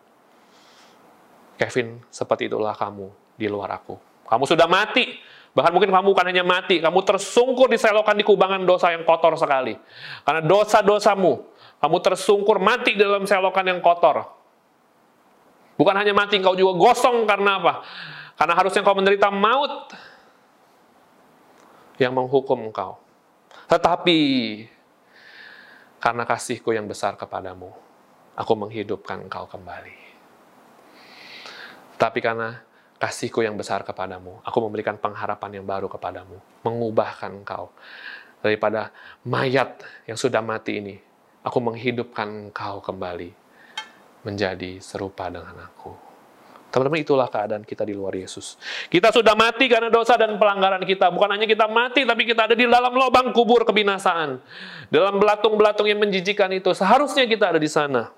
[1.55, 3.09] Kevin, seperti itulah kamu
[3.39, 3.95] di luar aku.
[4.27, 5.17] Kamu sudah mati.
[5.55, 9.39] Bahkan mungkin kamu bukan hanya mati, kamu tersungkur di selokan di kubangan dosa yang kotor
[9.39, 9.71] sekali.
[10.27, 11.47] Karena dosa-dosamu,
[11.79, 14.34] kamu tersungkur mati dalam selokan yang kotor.
[15.75, 17.73] Bukan hanya mati, engkau juga gosong karena apa?
[18.39, 19.91] Karena harusnya engkau menderita maut
[21.99, 22.99] yang menghukum engkau.
[23.67, 24.19] Tetapi
[25.99, 27.71] karena kasihku yang besar kepadamu,
[28.39, 29.95] aku menghidupkan engkau kembali.
[31.95, 32.63] Tapi karena
[32.99, 37.71] kasihku yang besar kepadamu, aku memberikan pengharapan yang baru kepadamu, mengubahkan engkau
[38.39, 38.95] daripada
[39.27, 40.95] mayat yang sudah mati ini.
[41.45, 43.44] Aku menghidupkan engkau kembali
[44.25, 45.93] menjadi serupa dengan aku.
[46.73, 48.59] Teman-teman, itulah keadaan kita di luar Yesus.
[48.91, 51.07] Kita sudah mati karena dosa dan pelanggaran kita.
[51.07, 54.43] Bukan hanya kita mati, tapi kita ada di dalam lubang kubur kebinasaan.
[54.91, 56.75] Dalam belatung-belatung yang menjijikan itu.
[56.75, 58.11] Seharusnya kita ada di sana.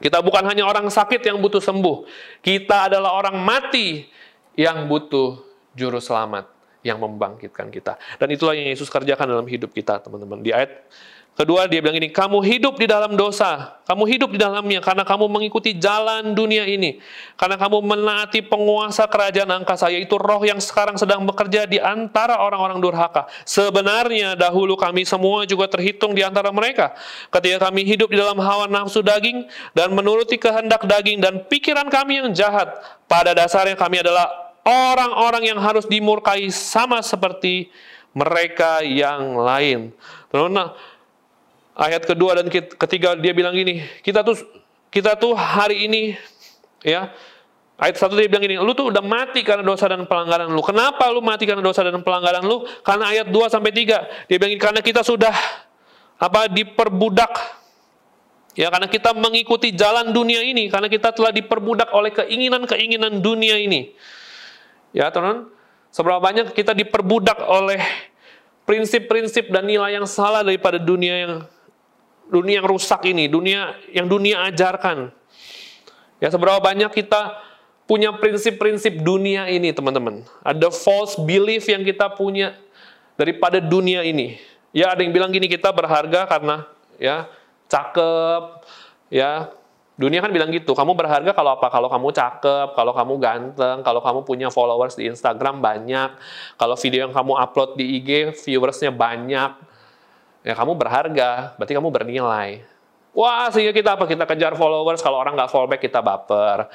[0.00, 2.08] Kita bukan hanya orang sakit yang butuh sembuh.
[2.40, 4.08] Kita adalah orang mati
[4.56, 5.44] yang butuh
[5.76, 6.48] juru selamat
[6.82, 8.00] yang membangkitkan kita.
[8.16, 10.40] Dan itulah yang Yesus kerjakan dalam hidup kita, teman-teman.
[10.40, 10.88] Di ayat
[11.32, 13.80] kedua dia bilang ini, kamu hidup di dalam dosa.
[13.88, 17.02] Kamu hidup di dalamnya karena kamu mengikuti jalan dunia ini.
[17.36, 22.78] Karena kamu menaati penguasa kerajaan angkasa, yaitu roh yang sekarang sedang bekerja di antara orang-orang
[22.80, 23.28] durhaka.
[23.44, 26.94] Sebenarnya dahulu kami semua juga terhitung di antara mereka.
[27.28, 32.22] Ketika kami hidup di dalam hawa nafsu daging dan menuruti kehendak daging dan pikiran kami
[32.22, 32.70] yang jahat,
[33.10, 34.30] pada dasarnya kami adalah
[34.62, 37.68] orang-orang yang harus dimurkai sama seperti
[38.12, 39.90] mereka yang lain.
[40.28, 40.76] Teman-teman,
[41.76, 44.36] ayat kedua dan ketiga dia bilang gini, kita tuh
[44.92, 46.02] kita tuh hari ini
[46.84, 47.12] ya
[47.82, 50.62] Ayat satu dia bilang gini, lu tuh udah mati karena dosa dan pelanggaran lu.
[50.62, 52.62] Kenapa lu mati karena dosa dan pelanggaran lu?
[52.86, 55.34] Karena ayat 2 sampai 3 dia bilang karena kita sudah
[56.22, 57.32] apa diperbudak
[58.52, 63.96] Ya, karena kita mengikuti jalan dunia ini, karena kita telah diperbudak oleh keinginan-keinginan dunia ini.
[64.92, 65.48] Ya, teman,
[65.88, 67.80] seberapa banyak kita diperbudak oleh
[68.68, 71.32] prinsip-prinsip dan nilai yang salah daripada dunia yang
[72.32, 75.12] dunia yang rusak ini, dunia yang dunia ajarkan.
[76.16, 77.36] Ya, seberapa banyak kita
[77.84, 80.24] punya prinsip-prinsip dunia ini, teman-teman.
[80.40, 82.56] Ada false belief yang kita punya
[83.20, 84.40] daripada dunia ini.
[84.72, 86.64] Ya, ada yang bilang gini, kita berharga karena
[86.96, 87.28] ya
[87.68, 88.64] cakep,
[89.12, 89.52] ya
[89.92, 91.68] Dunia kan bilang gitu, kamu berharga kalau apa?
[91.68, 96.16] Kalau kamu cakep, kalau kamu ganteng, kalau kamu punya followers di Instagram banyak,
[96.56, 99.52] kalau video yang kamu upload di IG viewersnya banyak,
[100.42, 102.62] ya kamu berharga, berarti kamu bernilai.
[103.12, 104.04] Wah, sehingga kita apa?
[104.08, 106.70] Kita kejar followers, kalau orang nggak follow back kita baper.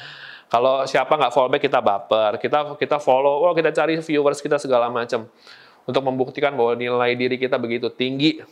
[0.48, 2.40] Kalau siapa nggak follow back kita baper.
[2.40, 5.26] Kita kita follow, oh kita cari viewers kita segala macam.
[5.88, 8.44] Untuk membuktikan bahwa nilai diri kita begitu tinggi.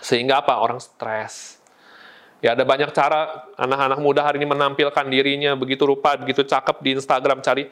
[0.00, 0.56] Sehingga apa?
[0.56, 1.60] Orang stres
[2.40, 6.96] Ya ada banyak cara anak-anak muda hari ini menampilkan dirinya begitu rupa, begitu cakep di
[6.96, 7.68] Instagram cari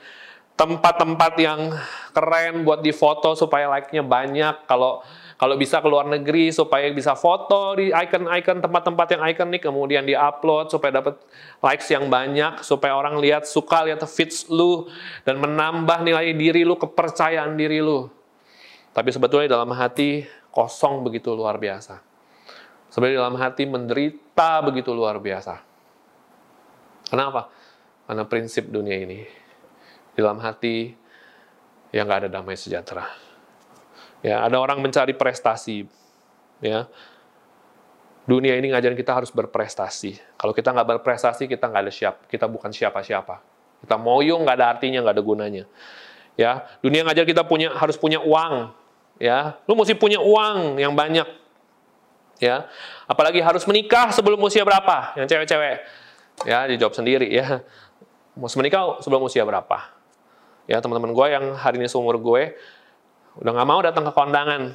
[0.61, 1.73] tempat-tempat yang
[2.13, 4.69] keren buat difoto supaya like-nya banyak.
[4.69, 5.01] Kalau
[5.39, 10.67] kalau bisa ke luar negeri supaya bisa foto di icon-icon tempat-tempat yang ikonik kemudian di-upload
[10.67, 11.15] supaya dapat
[11.63, 14.91] likes yang banyak, supaya orang lihat suka lihat feeds lu
[15.23, 18.11] dan menambah nilai diri lu, kepercayaan diri lu.
[18.91, 22.03] Tapi sebetulnya dalam hati kosong begitu luar biasa.
[22.91, 25.63] Sebenarnya dalam hati menderita begitu luar biasa.
[27.15, 27.47] Kenapa?
[28.11, 29.23] Karena prinsip dunia ini.
[30.13, 30.91] Di dalam hati
[31.95, 33.28] yang nggak ada damai sejahtera.
[34.23, 35.87] Ya, ada orang mencari prestasi.
[36.59, 36.91] Ya,
[38.27, 40.21] dunia ini ngajarin kita harus berprestasi.
[40.37, 43.41] Kalau kita nggak berprestasi, kita nggak ada siap, kita bukan siapa-siapa.
[43.81, 45.65] Kita moyong nggak ada artinya, nggak ada gunanya.
[46.37, 48.75] Ya, dunia ngajar kita punya harus punya uang.
[49.19, 51.27] Ya, lu mesti punya uang yang banyak
[52.39, 52.71] ya.
[53.11, 55.15] Apalagi harus menikah sebelum usia berapa?
[55.19, 55.77] Yang cewek-cewek.
[56.47, 57.67] Ya, dijawab sendiri ya.
[58.39, 59.91] Mau menikah sebelum usia berapa?
[60.71, 62.55] Ya, teman-teman gue yang hari ini seumur gue
[63.39, 64.75] udah nggak mau datang ke kondangan.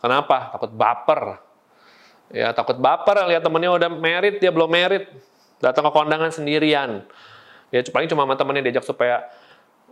[0.00, 0.54] Kenapa?
[0.54, 1.20] Takut baper.
[2.32, 5.10] Ya, takut baper lihat temennya udah merit, dia belum merit.
[5.60, 7.04] Datang ke kondangan sendirian.
[7.68, 9.26] Ya, paling cuma sama temennya diajak supaya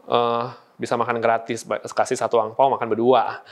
[0.06, 3.42] uh, bisa makan gratis, kasih satu angpau makan berdua.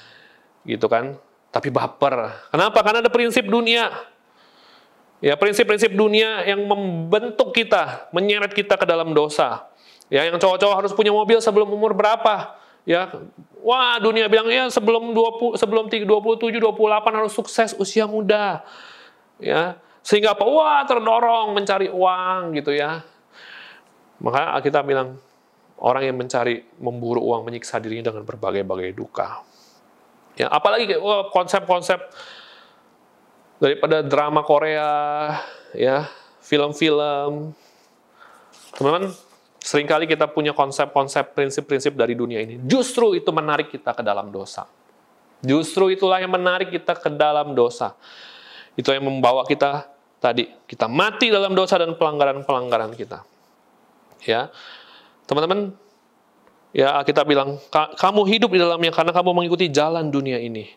[0.65, 1.19] Gitu kan
[1.51, 2.31] tapi baper.
[2.51, 2.79] Kenapa?
[2.81, 3.91] Karena ada prinsip dunia.
[5.21, 9.69] Ya, prinsip-prinsip dunia yang membentuk kita, menyeret kita ke dalam dosa.
[10.09, 12.57] Ya, yang cowok-cowok harus punya mobil sebelum umur berapa?
[12.89, 13.13] Ya,
[13.63, 16.09] wah dunia bilang ya sebelum 20 sebelum 27
[16.61, 18.65] 28 harus sukses usia muda.
[19.41, 20.45] Ya, sehingga apa?
[20.45, 23.05] Wah, terdorong mencari uang gitu ya.
[24.21, 25.17] Maka kita bilang
[25.81, 29.41] orang yang mencari memburu uang menyiksa dirinya dengan berbagai-bagai duka.
[30.37, 30.93] Ya, apalagi
[31.33, 32.01] konsep-konsep
[33.61, 34.93] daripada drama Korea,
[35.77, 36.09] ya,
[36.45, 37.53] film-film.
[38.77, 39.13] Teman-teman,
[39.61, 42.57] Seringkali kita punya konsep-konsep, prinsip-prinsip dari dunia ini.
[42.65, 44.65] Justru itu menarik kita ke dalam dosa.
[45.45, 47.93] Justru itulah yang menarik kita ke dalam dosa.
[48.73, 49.85] Itu yang membawa kita
[50.17, 53.21] tadi, kita mati dalam dosa dan pelanggaran-pelanggaran kita.
[54.25, 54.49] Ya,
[55.29, 55.77] teman-teman,
[56.73, 60.73] ya kita bilang, kamu hidup di dalamnya karena kamu mengikuti jalan dunia ini.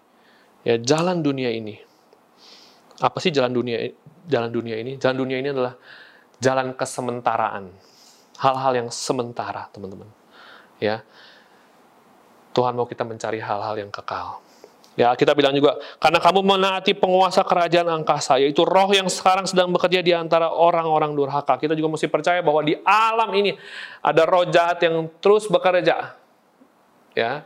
[0.68, 1.80] Ya, jalan dunia ini.
[3.00, 3.96] Apa sih jalan dunia
[4.28, 4.96] jalan dunia ini?
[4.96, 5.76] Jalan dunia ini adalah
[6.40, 7.93] jalan kesementaraan
[8.44, 10.12] hal-hal yang sementara, teman-teman.
[10.84, 11.00] Ya.
[12.52, 14.44] Tuhan mau kita mencari hal-hal yang kekal.
[14.94, 19.74] Ya, kita bilang juga, karena kamu menaati penguasa kerajaan angkasa, yaitu roh yang sekarang sedang
[19.74, 21.58] bekerja di antara orang-orang durhaka.
[21.58, 23.58] Kita juga mesti percaya bahwa di alam ini
[24.06, 26.14] ada roh jahat yang terus bekerja.
[27.18, 27.42] Ya,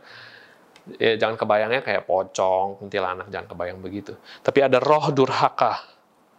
[1.00, 4.12] ya jangan kebayangnya kayak pocong, kuntilanak, jangan kebayang begitu.
[4.44, 5.88] Tapi ada roh durhaka,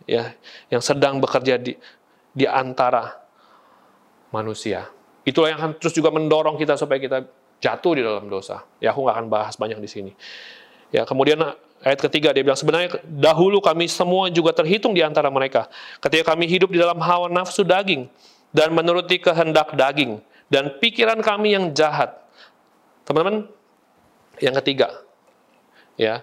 [0.06, 0.38] ya,
[0.70, 1.74] yang sedang bekerja di
[2.30, 3.19] di antara
[4.30, 4.90] manusia.
[5.26, 7.28] Itulah yang terus juga mendorong kita supaya kita
[7.60, 8.64] jatuh di dalam dosa.
[8.80, 10.12] Ya, aku nggak akan bahas banyak di sini.
[10.90, 11.38] Ya, kemudian
[11.86, 15.70] ayat ketiga dia bilang sebenarnya dahulu kami semua juga terhitung di antara mereka.
[16.02, 18.10] Ketika kami hidup di dalam hawa nafsu daging
[18.56, 22.18] dan menuruti kehendak daging dan pikiran kami yang jahat.
[23.06, 23.50] Teman-teman,
[24.38, 25.02] yang ketiga,
[25.98, 26.22] ya,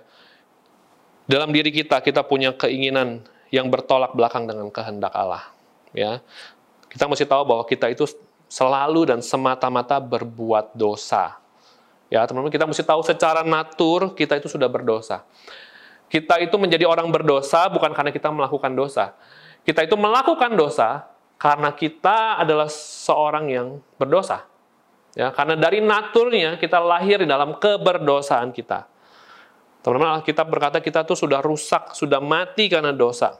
[1.26, 5.50] dalam diri kita kita punya keinginan yang bertolak belakang dengan kehendak Allah.
[5.94, 6.22] Ya,
[6.96, 8.08] kita mesti tahu bahwa kita itu
[8.48, 11.36] selalu dan semata-mata berbuat dosa.
[12.08, 15.28] Ya, teman-teman, kita mesti tahu secara natur kita itu sudah berdosa.
[16.08, 19.12] Kita itu menjadi orang berdosa bukan karena kita melakukan dosa.
[19.60, 21.04] Kita itu melakukan dosa
[21.36, 23.68] karena kita adalah seorang yang
[24.00, 24.48] berdosa.
[25.12, 28.88] Ya, karena dari naturnya kita lahir di dalam keberdosaan kita.
[29.84, 33.36] Teman-teman, kita berkata kita tuh sudah rusak, sudah mati karena dosa.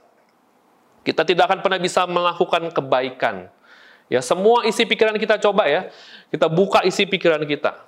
[1.07, 3.47] Kita tidak akan pernah bisa melakukan kebaikan.
[4.11, 5.87] Ya, semua isi pikiran kita coba ya.
[6.27, 7.79] Kita buka isi pikiran kita.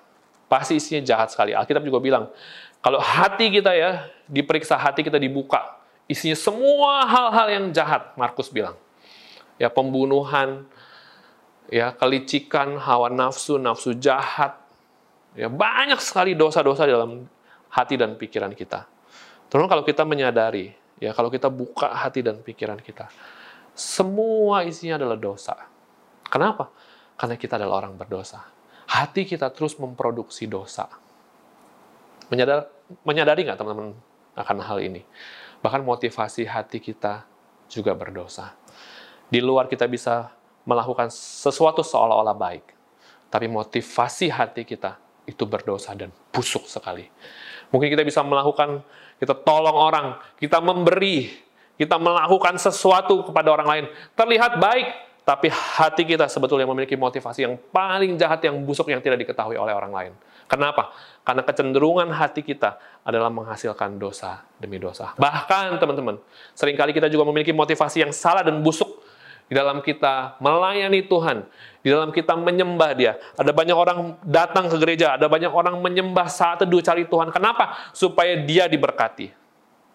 [0.48, 1.52] Pasti isinya jahat sekali.
[1.52, 2.32] Alkitab juga bilang,
[2.80, 8.80] kalau hati kita ya, diperiksa hati kita dibuka, isinya semua hal-hal yang jahat, Markus bilang.
[9.60, 10.64] Ya, pembunuhan,
[11.68, 14.56] ya, kelicikan, hawa nafsu, nafsu jahat.
[15.36, 17.28] Ya, banyak sekali dosa-dosa dalam
[17.68, 18.88] hati dan pikiran kita.
[19.52, 23.08] Terus kalau kita menyadari Ya, kalau kita buka hati dan pikiran kita,
[23.72, 25.56] semua isinya adalah dosa.
[26.28, 26.68] Kenapa?
[27.16, 28.44] Karena kita adalah orang berdosa.
[28.90, 30.92] Hati kita terus memproduksi dosa.
[32.28, 32.68] Menyadar,
[33.08, 33.96] menyadari nggak teman-teman
[34.36, 35.08] akan hal ini?
[35.64, 37.24] Bahkan motivasi hati kita
[37.72, 38.56] juga berdosa.
[39.32, 40.36] Di luar kita bisa
[40.68, 42.66] melakukan sesuatu seolah-olah baik.
[43.30, 44.98] Tapi motivasi hati kita
[45.30, 47.06] itu berdosa dan busuk sekali.
[47.70, 48.82] Mungkin kita bisa melakukan
[49.20, 50.08] kita tolong orang,
[50.40, 51.30] kita memberi,
[51.76, 53.86] kita melakukan sesuatu kepada orang lain.
[54.16, 54.88] Terlihat baik,
[55.28, 59.76] tapi hati kita sebetulnya memiliki motivasi yang paling jahat, yang busuk, yang tidak diketahui oleh
[59.76, 60.14] orang lain.
[60.50, 60.90] Kenapa?
[61.22, 65.14] Karena kecenderungan hati kita adalah menghasilkan dosa demi dosa.
[65.14, 66.18] Bahkan, teman-teman,
[66.58, 68.99] sering kali kita juga memiliki motivasi yang salah dan busuk
[69.50, 71.42] di dalam kita melayani Tuhan,
[71.82, 73.18] di dalam kita menyembah Dia.
[73.34, 77.34] Ada banyak orang datang ke gereja, ada banyak orang menyembah saat teduh cari Tuhan.
[77.34, 77.90] Kenapa?
[77.92, 79.34] Supaya dia diberkati.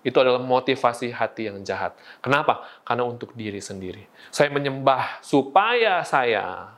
[0.05, 1.97] Itu adalah motivasi hati yang jahat.
[2.21, 2.67] Kenapa?
[2.85, 4.05] Karena untuk diri sendiri.
[4.29, 6.77] Saya menyembah supaya saya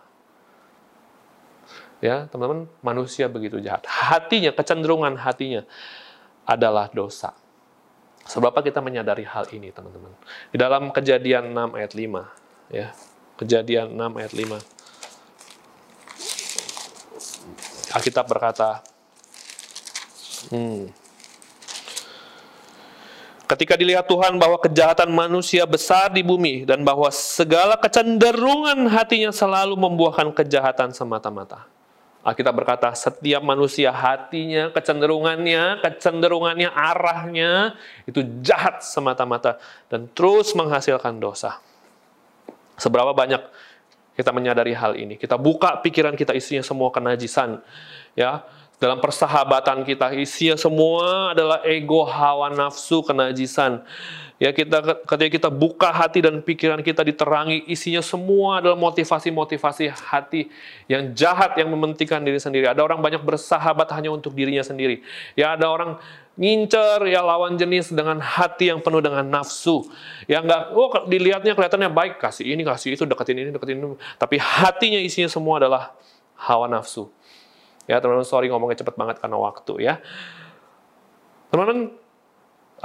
[1.96, 3.88] Ya, teman-teman, manusia begitu jahat.
[3.88, 5.64] Hatinya, kecenderungan hatinya
[6.44, 7.32] adalah dosa.
[8.28, 10.12] Sebab apa kita menyadari hal ini, teman-teman?
[10.52, 12.94] Di dalam kejadian 6 ayat 5, ya.
[13.36, 14.64] Kejadian 6 ayat 5.
[17.96, 18.80] Alkitab berkata,
[20.52, 20.88] hmm,
[23.46, 29.78] Ketika dilihat Tuhan bahwa kejahatan manusia besar di bumi dan bahwa segala kecenderungan hatinya selalu
[29.78, 31.62] membuahkan kejahatan semata-mata.
[32.26, 41.62] Alkitab berkata, setiap manusia hatinya, kecenderungannya, kecenderungannya, arahnya itu jahat semata-mata dan terus menghasilkan dosa.
[42.76, 43.42] Seberapa banyak
[44.16, 45.20] kita menyadari hal ini.
[45.20, 47.60] Kita buka pikiran kita isinya semua kenajisan.
[48.16, 53.80] Ya, dalam persahabatan kita isinya semua adalah ego, hawa nafsu, kenajisan.
[54.36, 60.52] Ya kita ketika kita buka hati dan pikiran kita diterangi isinya semua adalah motivasi-motivasi hati
[60.92, 62.68] yang jahat yang mementingkan diri sendiri.
[62.68, 65.00] Ada orang banyak bersahabat hanya untuk dirinya sendiri.
[65.40, 65.96] Ya ada orang
[66.36, 69.88] ngincer ya lawan jenis dengan hati yang penuh dengan nafsu.
[70.28, 73.96] Ya enggak, oh dilihatnya kelihatannya baik, kasih ini, kasih itu, deketin ini, deketin ini.
[74.20, 75.96] Tapi hatinya isinya semua adalah
[76.36, 77.08] hawa nafsu.
[77.86, 79.94] Ya teman-teman, sorry ngomongnya cepet banget karena waktu ya.
[81.54, 81.94] Teman-teman,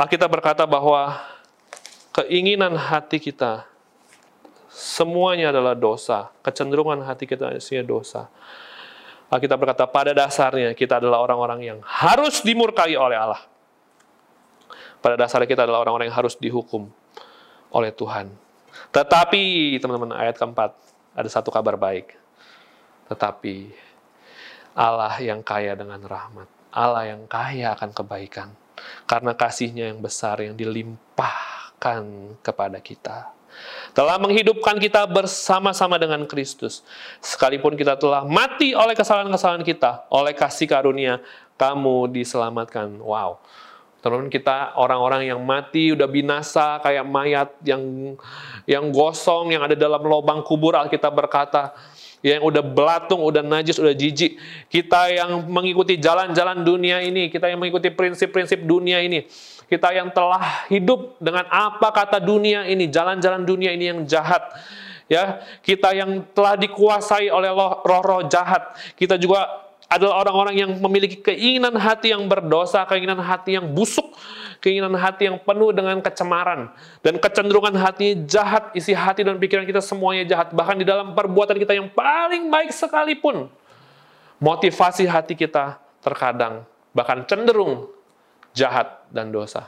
[0.08, 1.18] kita berkata bahwa
[2.14, 3.66] keinginan hati kita
[4.70, 6.30] semuanya adalah dosa.
[6.46, 8.30] Kecenderungan hati kita isinya dosa.
[9.32, 13.42] Kita berkata pada dasarnya kita adalah orang-orang yang harus dimurkai oleh Allah.
[15.02, 16.92] Pada dasarnya kita adalah orang-orang yang harus dihukum
[17.74, 18.30] oleh Tuhan.
[18.92, 20.76] Tetapi, teman-teman, ayat keempat,
[21.16, 22.14] ada satu kabar baik.
[23.08, 23.72] Tetapi,
[24.72, 28.50] Allah yang kaya dengan rahmat, Allah yang kaya akan kebaikan,
[29.06, 32.04] karena kasihnya yang besar yang dilimpahkan
[32.40, 33.32] kepada kita.
[33.92, 36.88] Telah menghidupkan kita bersama-sama dengan Kristus.
[37.20, 41.20] Sekalipun kita telah mati oleh kesalahan-kesalahan kita, oleh kasih karunia,
[41.60, 42.96] kamu diselamatkan.
[43.04, 43.44] Wow.
[44.02, 48.18] Teman-teman kita orang-orang yang mati udah binasa kayak mayat yang
[48.66, 51.78] yang gosong yang ada dalam lubang kubur Alkitab berkata
[52.22, 54.38] yang udah belatung, udah najis, udah jijik.
[54.70, 59.26] Kita yang mengikuti jalan-jalan dunia ini, kita yang mengikuti prinsip-prinsip dunia ini,
[59.66, 64.42] kita yang telah hidup dengan apa kata dunia ini, jalan-jalan dunia ini yang jahat.
[65.12, 67.52] Ya, kita yang telah dikuasai oleh
[67.84, 68.72] roh-roh jahat.
[68.96, 69.44] Kita juga
[69.92, 74.08] adalah orang-orang yang memiliki keinginan hati yang berdosa, keinginan hati yang busuk,
[74.62, 76.70] keinginan hati yang penuh dengan kecemaran
[77.02, 80.54] dan kecenderungan hati jahat, isi hati dan pikiran kita semuanya jahat.
[80.54, 83.50] Bahkan di dalam perbuatan kita yang paling baik sekalipun,
[84.38, 87.90] motivasi hati kita terkadang bahkan cenderung
[88.54, 89.68] jahat dan dosa.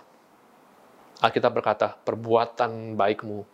[1.24, 3.48] Alkitab berkata, perbuatan baikmu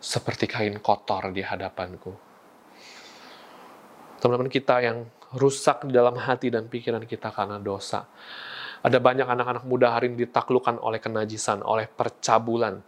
[0.00, 2.14] seperti kain kotor di hadapanku.
[4.16, 5.04] Teman-teman kita yang
[5.36, 8.08] rusak di dalam hati dan pikiran kita karena dosa.
[8.86, 12.78] Ada banyak anak-anak muda hari ini ditaklukkan oleh kenajisan, oleh percabulan,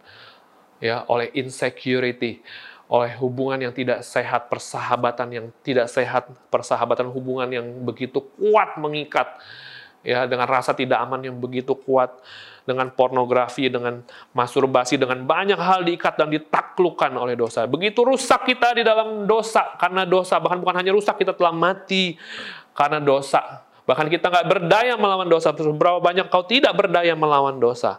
[0.79, 2.39] ya, oleh insecurity,
[2.87, 9.27] oleh hubungan yang tidak sehat, persahabatan yang tidak sehat, persahabatan hubungan yang begitu kuat mengikat,
[10.07, 12.15] ya, dengan rasa tidak aman yang begitu kuat,
[12.63, 17.65] dengan pornografi, dengan masturbasi, dengan banyak hal diikat dan ditaklukkan oleh dosa.
[17.65, 22.15] Begitu rusak kita di dalam dosa, karena dosa, bahkan bukan hanya rusak, kita telah mati
[22.77, 23.67] karena dosa.
[23.89, 25.49] Bahkan kita nggak berdaya melawan dosa.
[25.49, 27.97] Berapa banyak kau tidak berdaya melawan dosa.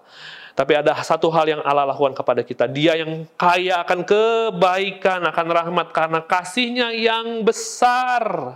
[0.54, 2.70] Tapi ada satu hal yang Allah lakukan kepada kita.
[2.70, 5.90] Dia yang kaya akan kebaikan, akan rahmat.
[5.90, 8.54] Karena kasihnya yang besar.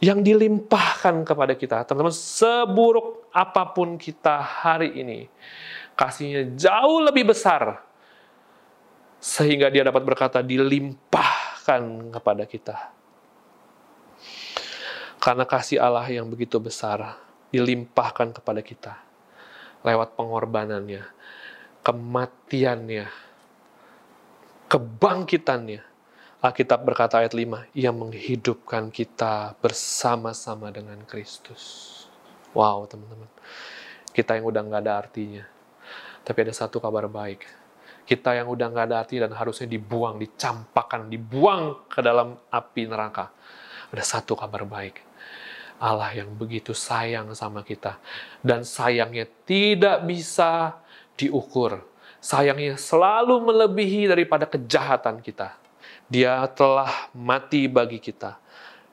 [0.00, 1.84] Yang dilimpahkan kepada kita.
[1.84, 5.28] Teman-teman, seburuk apa pun kita hari ini.
[5.92, 7.84] Kasihnya jauh lebih besar.
[9.20, 12.96] Sehingga dia dapat berkata, dilimpahkan kepada kita.
[15.28, 17.20] Karena kasih Allah yang begitu besar
[17.52, 18.96] dilimpahkan kepada kita
[19.84, 21.04] lewat pengorbanannya,
[21.84, 23.12] kematiannya,
[24.72, 25.84] kebangkitannya.
[26.40, 31.92] Alkitab berkata ayat 5, ia menghidupkan kita bersama-sama dengan Kristus.
[32.56, 33.28] Wow, teman-teman.
[34.16, 35.44] Kita yang udah nggak ada artinya.
[36.24, 37.44] Tapi ada satu kabar baik.
[38.08, 43.28] Kita yang udah nggak ada arti dan harusnya dibuang, dicampakkan, dibuang ke dalam api neraka.
[43.92, 45.07] Ada satu kabar baik
[45.78, 48.02] Allah yang begitu sayang sama kita.
[48.42, 50.74] Dan sayangnya tidak bisa
[51.14, 51.86] diukur.
[52.18, 55.54] Sayangnya selalu melebihi daripada kejahatan kita.
[56.10, 58.42] Dia telah mati bagi kita.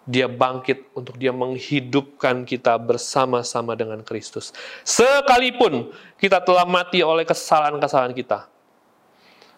[0.05, 4.53] Dia bangkit untuk dia menghidupkan kita bersama-sama dengan Kristus.
[4.85, 5.89] Sekalipun
[6.21, 8.45] kita telah mati oleh kesalahan-kesalahan kita.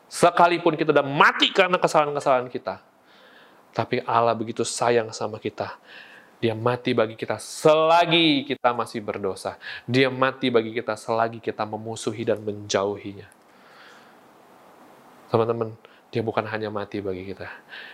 [0.07, 2.79] Sekalipun kita sudah mati karena kesalahan-kesalahan kita.
[3.75, 5.75] Tapi Allah begitu sayang sama kita
[6.37, 9.57] dia mati bagi kita selagi kita masih berdosa.
[9.89, 13.25] Dia mati bagi kita selagi kita memusuhi dan menjauhinya.
[15.27, 15.73] Teman-teman,
[16.13, 17.49] dia bukan hanya mati bagi kita.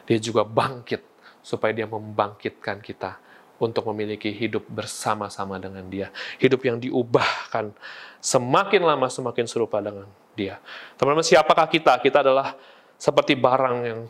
[0.05, 1.01] Dia juga bangkit
[1.39, 3.17] supaya dia membangkitkan kita
[3.63, 6.11] untuk memiliki hidup bersama-sama dengan dia.
[6.35, 7.71] Hidup yang diubahkan
[8.19, 10.59] semakin lama semakin serupa dengan dia.
[10.99, 11.95] Teman-teman, siapakah kita?
[12.03, 12.59] Kita adalah
[12.99, 14.01] seperti barang yang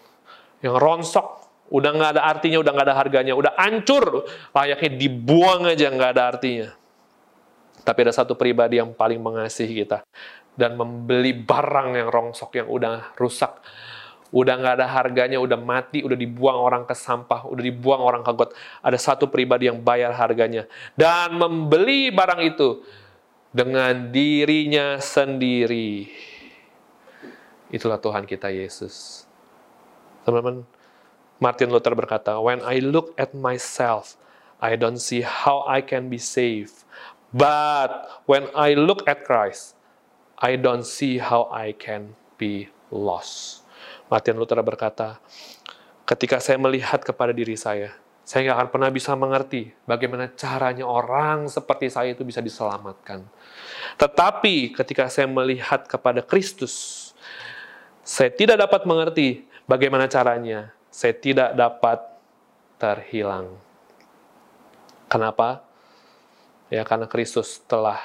[0.63, 1.42] yang ronsok
[1.73, 6.23] udah nggak ada artinya, udah nggak ada harganya, udah hancur, layaknya dibuang aja nggak ada
[6.29, 6.69] artinya.
[7.81, 10.05] Tapi ada satu pribadi yang paling mengasihi kita
[10.53, 13.57] dan membeli barang yang rongsok yang udah rusak
[14.33, 18.33] udah nggak ada harganya, udah mati, udah dibuang orang ke sampah, udah dibuang orang ke
[18.33, 18.57] got.
[18.81, 20.65] Ada satu pribadi yang bayar harganya
[20.97, 22.81] dan membeli barang itu
[23.53, 26.09] dengan dirinya sendiri.
[27.69, 29.29] Itulah Tuhan kita Yesus.
[30.25, 30.65] Teman-teman,
[31.43, 34.15] Martin Luther berkata, When I look at myself,
[34.63, 36.87] I don't see how I can be saved.
[37.35, 39.75] But when I look at Christ,
[40.39, 43.67] I don't see how I can be lost.
[44.07, 45.19] Martin Luther berkata,
[46.07, 47.91] ketika saya melihat kepada diri saya,
[48.23, 53.27] saya nggak akan pernah bisa mengerti bagaimana caranya orang seperti saya itu bisa diselamatkan.
[53.99, 57.11] Tetapi ketika saya melihat kepada Kristus,
[57.99, 60.71] saya tidak dapat mengerti bagaimana caranya.
[60.93, 62.05] Saya tidak dapat
[62.77, 63.57] terhilang.
[65.09, 65.65] Kenapa?
[66.69, 67.97] Ya karena Kristus telah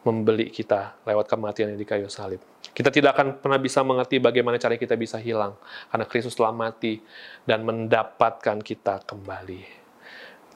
[0.00, 2.40] membeli kita lewat kematian yang di kayu salib.
[2.72, 5.52] Kita tidak akan pernah bisa mengerti bagaimana cara kita bisa hilang,
[5.92, 7.04] karena Kristus telah mati
[7.44, 9.60] dan mendapatkan kita kembali.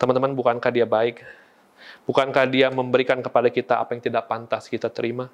[0.01, 1.21] Teman-teman, bukankah dia baik?
[2.09, 5.29] Bukankah dia memberikan kepada kita apa yang tidak pantas kita terima?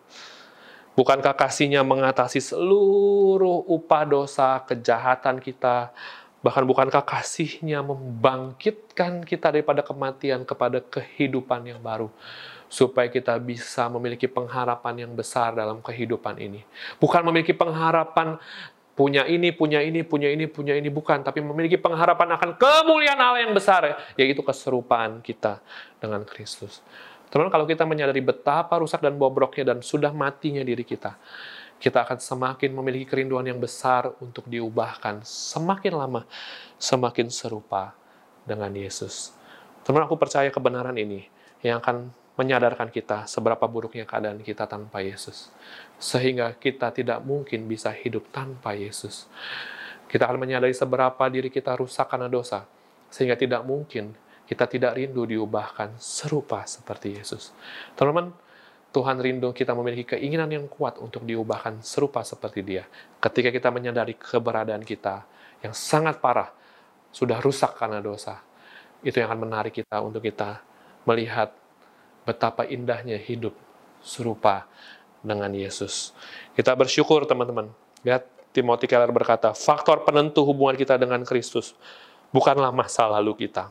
[0.99, 5.95] Bukankah kasihnya mengatasi seluruh upah dosa, kejahatan kita,
[6.43, 12.11] bahkan bukankah kasihnya membangkitkan kita daripada kematian kepada kehidupan yang baru?
[12.70, 16.62] supaya kita bisa memiliki pengharapan yang besar dalam kehidupan ini.
[17.03, 18.38] Bukan memiliki pengharapan
[18.95, 21.26] punya ini, punya ini, punya ini, punya ini, bukan.
[21.26, 25.59] Tapi memiliki pengharapan akan kemuliaan Allah yang besar, yaitu keserupaan kita
[25.99, 26.78] dengan Kristus.
[27.31, 31.14] Teman, kalau kita menyadari betapa rusak dan bobroknya dan sudah matinya diri kita,
[31.78, 35.22] kita akan semakin memiliki kerinduan yang besar untuk diubahkan.
[35.22, 36.26] Semakin lama,
[36.76, 37.95] semakin serupa
[38.43, 39.31] dengan Yesus.
[39.87, 41.24] Teman, aku percaya kebenaran ini
[41.62, 45.55] yang akan menyadarkan kita seberapa buruknya keadaan kita tanpa Yesus.
[46.03, 49.31] Sehingga kita tidak mungkin bisa hidup tanpa Yesus.
[50.11, 52.66] Kita akan menyadari seberapa diri kita rusak karena dosa.
[53.12, 54.18] Sehingga tidak mungkin
[54.51, 57.55] kita tidak rindu diubahkan serupa seperti Yesus.
[57.94, 58.34] Teman-teman,
[58.90, 62.82] Tuhan rindu kita memiliki keinginan yang kuat untuk diubahkan serupa seperti dia.
[63.22, 65.22] Ketika kita menyadari keberadaan kita
[65.62, 66.51] yang sangat parah,
[67.14, 68.42] sudah rusak karena dosa.
[69.07, 70.59] Itu yang akan menarik kita untuk kita
[71.07, 71.55] melihat
[72.26, 73.55] betapa indahnya hidup
[74.03, 74.66] serupa
[75.22, 76.11] dengan Yesus.
[76.59, 77.70] Kita bersyukur teman-teman.
[78.03, 81.78] Lihat Timothy Keller berkata, faktor penentu hubungan kita dengan Kristus
[82.34, 83.70] bukanlah masa lalu kita,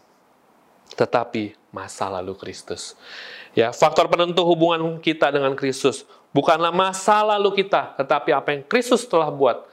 [0.93, 2.97] tetapi masa lalu Kristus.
[3.57, 9.05] Ya, faktor penentu hubungan kita dengan Kristus bukanlah masa lalu kita, tetapi apa yang Kristus
[9.05, 9.65] telah buat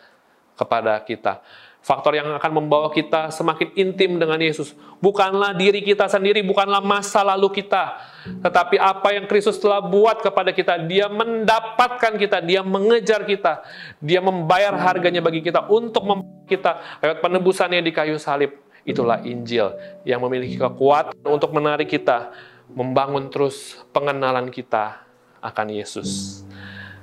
[0.56, 1.44] kepada kita.
[1.86, 4.74] Faktor yang akan membawa kita semakin intim dengan Yesus.
[4.98, 8.02] Bukanlah diri kita sendiri, bukanlah masa lalu kita.
[8.42, 10.82] Tetapi apa yang Kristus telah buat kepada kita.
[10.82, 13.62] Dia mendapatkan kita, dia mengejar kita.
[14.02, 18.65] Dia membayar harganya bagi kita untuk membawa kita lewat penebusannya di kayu salib.
[18.86, 19.74] Itulah Injil
[20.06, 22.30] yang memiliki kekuatan untuk menarik kita,
[22.70, 25.02] membangun terus pengenalan kita
[25.42, 26.42] akan Yesus.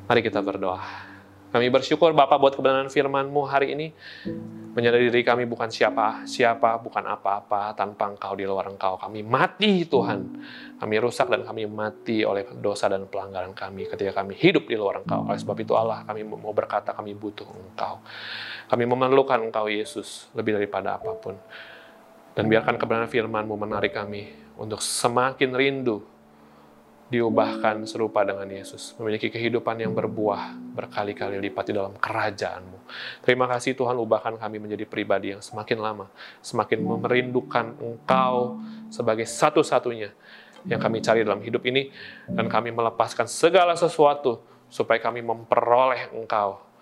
[0.07, 1.13] Mari kita berdoa.
[1.53, 3.93] Kami bersyukur Bapak buat kebenaran firman-Mu hari ini.
[4.73, 8.97] Menyadari diri kami bukan siapa, siapa, bukan apa-apa tanpa Engkau di luar Engkau.
[8.97, 10.33] Kami mati Tuhan.
[10.81, 15.05] Kami rusak dan kami mati oleh dosa dan pelanggaran kami ketika kami hidup di luar
[15.05, 15.29] Engkau.
[15.29, 18.01] Oleh sebab itu Allah, kami mau berkata kami butuh Engkau.
[18.73, 21.37] Kami memerlukan Engkau Yesus lebih daripada apa pun.
[22.33, 26.01] Dan biarkan kebenaran firman-Mu menarik kami untuk semakin rindu
[27.13, 32.79] diubahkan serupa dengan Yesus, memiliki kehidupan yang berbuah berkali-kali lipat di dalam kerajaan-Mu.
[33.21, 36.09] Terima kasih Tuhan, ubahkan kami menjadi pribadi yang semakin lama,
[36.41, 38.57] semakin merindukan Engkau
[38.89, 40.09] sebagai satu-satunya
[40.65, 41.93] yang kami cari dalam hidup ini,
[42.25, 44.41] dan kami melepaskan segala sesuatu
[44.73, 46.72] supaya kami memperoleh Engkau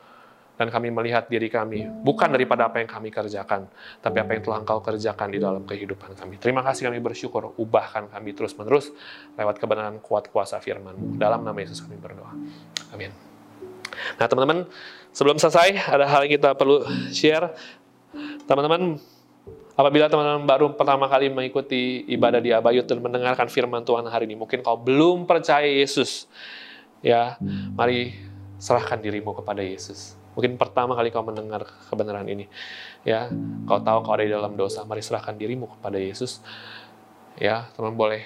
[0.61, 3.65] dan kami melihat diri kami bukan daripada apa yang kami kerjakan,
[3.97, 6.37] tapi apa yang telah Engkau kerjakan di dalam kehidupan kami.
[6.37, 8.93] Terima kasih kami bersyukur, ubahkan kami terus-menerus
[9.41, 11.17] lewat kebenaran kuat kuasa firman-Mu.
[11.17, 12.29] Dalam nama Yesus kami berdoa.
[12.93, 13.09] Amin.
[14.21, 14.69] Nah teman-teman,
[15.09, 17.57] sebelum selesai ada hal yang kita perlu share.
[18.45, 19.01] Teman-teman,
[19.73, 24.37] apabila teman-teman baru pertama kali mengikuti ibadah di Abayut dan mendengarkan firman Tuhan hari ini,
[24.37, 26.29] mungkin kau belum percaya Yesus,
[27.01, 27.39] ya,
[27.73, 28.13] mari
[28.61, 32.47] serahkan dirimu kepada Yesus Mungkin pertama kali kau mendengar kebenaran ini.
[33.03, 33.27] Ya,
[33.67, 36.39] kau tahu kau ada di dalam dosa, mari serahkan dirimu kepada Yesus.
[37.35, 38.23] Ya, teman boleh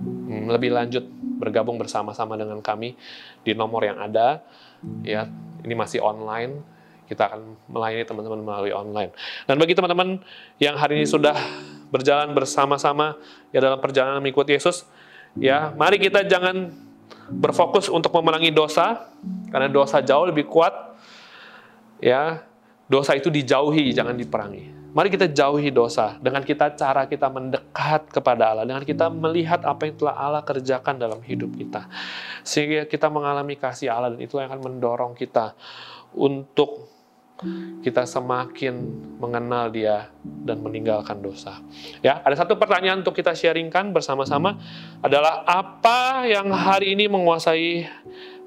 [0.00, 1.04] hmm, lebih lanjut
[1.40, 2.98] bergabung bersama-sama dengan kami
[3.40, 4.44] di nomor yang ada.
[5.04, 5.28] Ya,
[5.64, 6.60] ini masih online.
[7.08, 9.16] Kita akan melayani teman-teman melalui online.
[9.48, 10.20] Dan bagi teman-teman
[10.60, 11.32] yang hari ini sudah
[11.88, 13.16] berjalan bersama-sama
[13.48, 14.84] ya dalam perjalanan mengikuti Yesus,
[15.40, 16.68] ya, mari kita jangan
[17.28, 19.08] berfokus untuk memenangi dosa
[19.52, 20.87] karena dosa jauh lebih kuat
[21.98, 22.42] ya
[22.88, 24.78] dosa itu dijauhi, jangan diperangi.
[24.88, 29.84] Mari kita jauhi dosa dengan kita cara kita mendekat kepada Allah, dengan kita melihat apa
[29.84, 31.86] yang telah Allah kerjakan dalam hidup kita.
[32.40, 35.52] Sehingga kita mengalami kasih Allah dan itu yang akan mendorong kita
[36.16, 36.88] untuk
[37.84, 38.74] kita semakin
[39.22, 41.62] mengenal dia dan meninggalkan dosa.
[42.02, 44.58] Ya, ada satu pertanyaan untuk kita sharingkan bersama-sama
[44.98, 47.86] adalah apa yang hari ini menguasai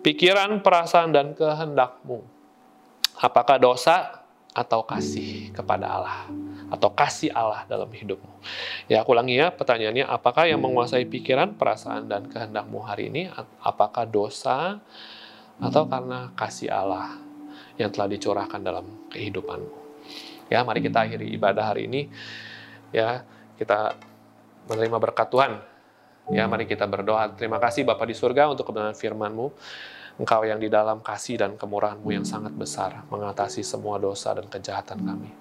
[0.03, 2.30] pikiran, perasaan dan kehendakmu?
[3.21, 6.27] Apakah dosa atau kasih kepada Allah
[6.73, 8.33] atau kasih Allah dalam hidupmu?
[8.89, 13.29] Ya, aku ulangi ya pertanyaannya, apakah yang menguasai pikiran, perasaan dan kehendakmu hari ini?
[13.61, 14.81] Apakah dosa
[15.61, 17.21] atau karena kasih Allah?
[17.81, 19.79] yang telah dicurahkan dalam kehidupanmu.
[20.51, 22.11] Ya, mari kita akhiri ibadah hari ini.
[22.93, 23.23] Ya,
[23.55, 23.95] kita
[24.69, 25.57] menerima berkat Tuhan.
[26.29, 27.31] Ya, mari kita berdoa.
[27.33, 29.49] Terima kasih Bapak di surga untuk kebenaran firman-Mu.
[30.21, 35.01] Engkau yang di dalam kasih dan kemurahan-Mu yang sangat besar, mengatasi semua dosa dan kejahatan
[35.01, 35.33] kami.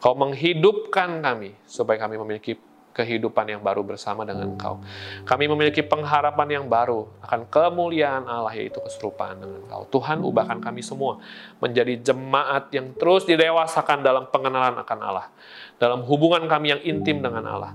[0.00, 2.56] Kau menghidupkan kami, supaya kami memiliki
[2.92, 4.78] kehidupan yang baru bersama dengan Engkau.
[5.24, 9.88] Kami memiliki pengharapan yang baru akan kemuliaan Allah, yaitu keserupaan dengan Engkau.
[9.88, 11.18] Tuhan, ubahkan kami semua
[11.58, 15.26] menjadi jemaat yang terus didewasakan dalam pengenalan akan Allah.
[15.80, 17.72] Dalam hubungan kami yang intim dengan Allah.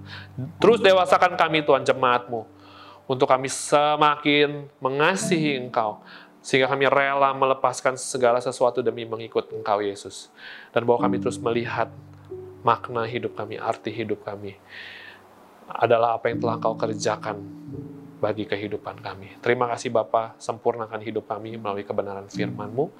[0.62, 2.58] Terus dewasakan kami, Tuhan, jemaatmu.
[3.08, 6.04] Untuk kami semakin mengasihi Engkau.
[6.48, 10.32] Sehingga kami rela melepaskan segala sesuatu demi mengikut Engkau, Yesus.
[10.72, 11.92] Dan bahwa kami terus melihat
[12.64, 14.56] makna hidup kami, arti hidup kami
[15.68, 17.44] adalah apa yang telah Engkau kerjakan
[18.24, 19.36] bagi kehidupan kami.
[19.44, 22.96] Terima kasih Bapa, sempurnakan hidup kami melalui kebenaran firman-Mu.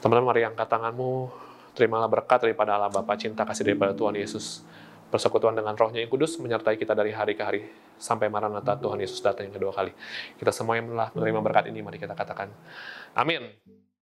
[0.00, 1.28] Teman-teman, mari angkat tanganmu,
[1.76, 4.64] terimalah berkat daripada Allah Bapa, cinta kasih daripada Tuhan Yesus.
[5.08, 7.60] Persekutuan dengan rohnya yang kudus menyertai kita dari hari ke hari
[7.96, 9.92] sampai Maranatha Tuhan Yesus datang yang kedua kali.
[10.36, 12.52] Kita semua yang telah menerima berkat ini, mari kita katakan
[13.16, 13.48] amin.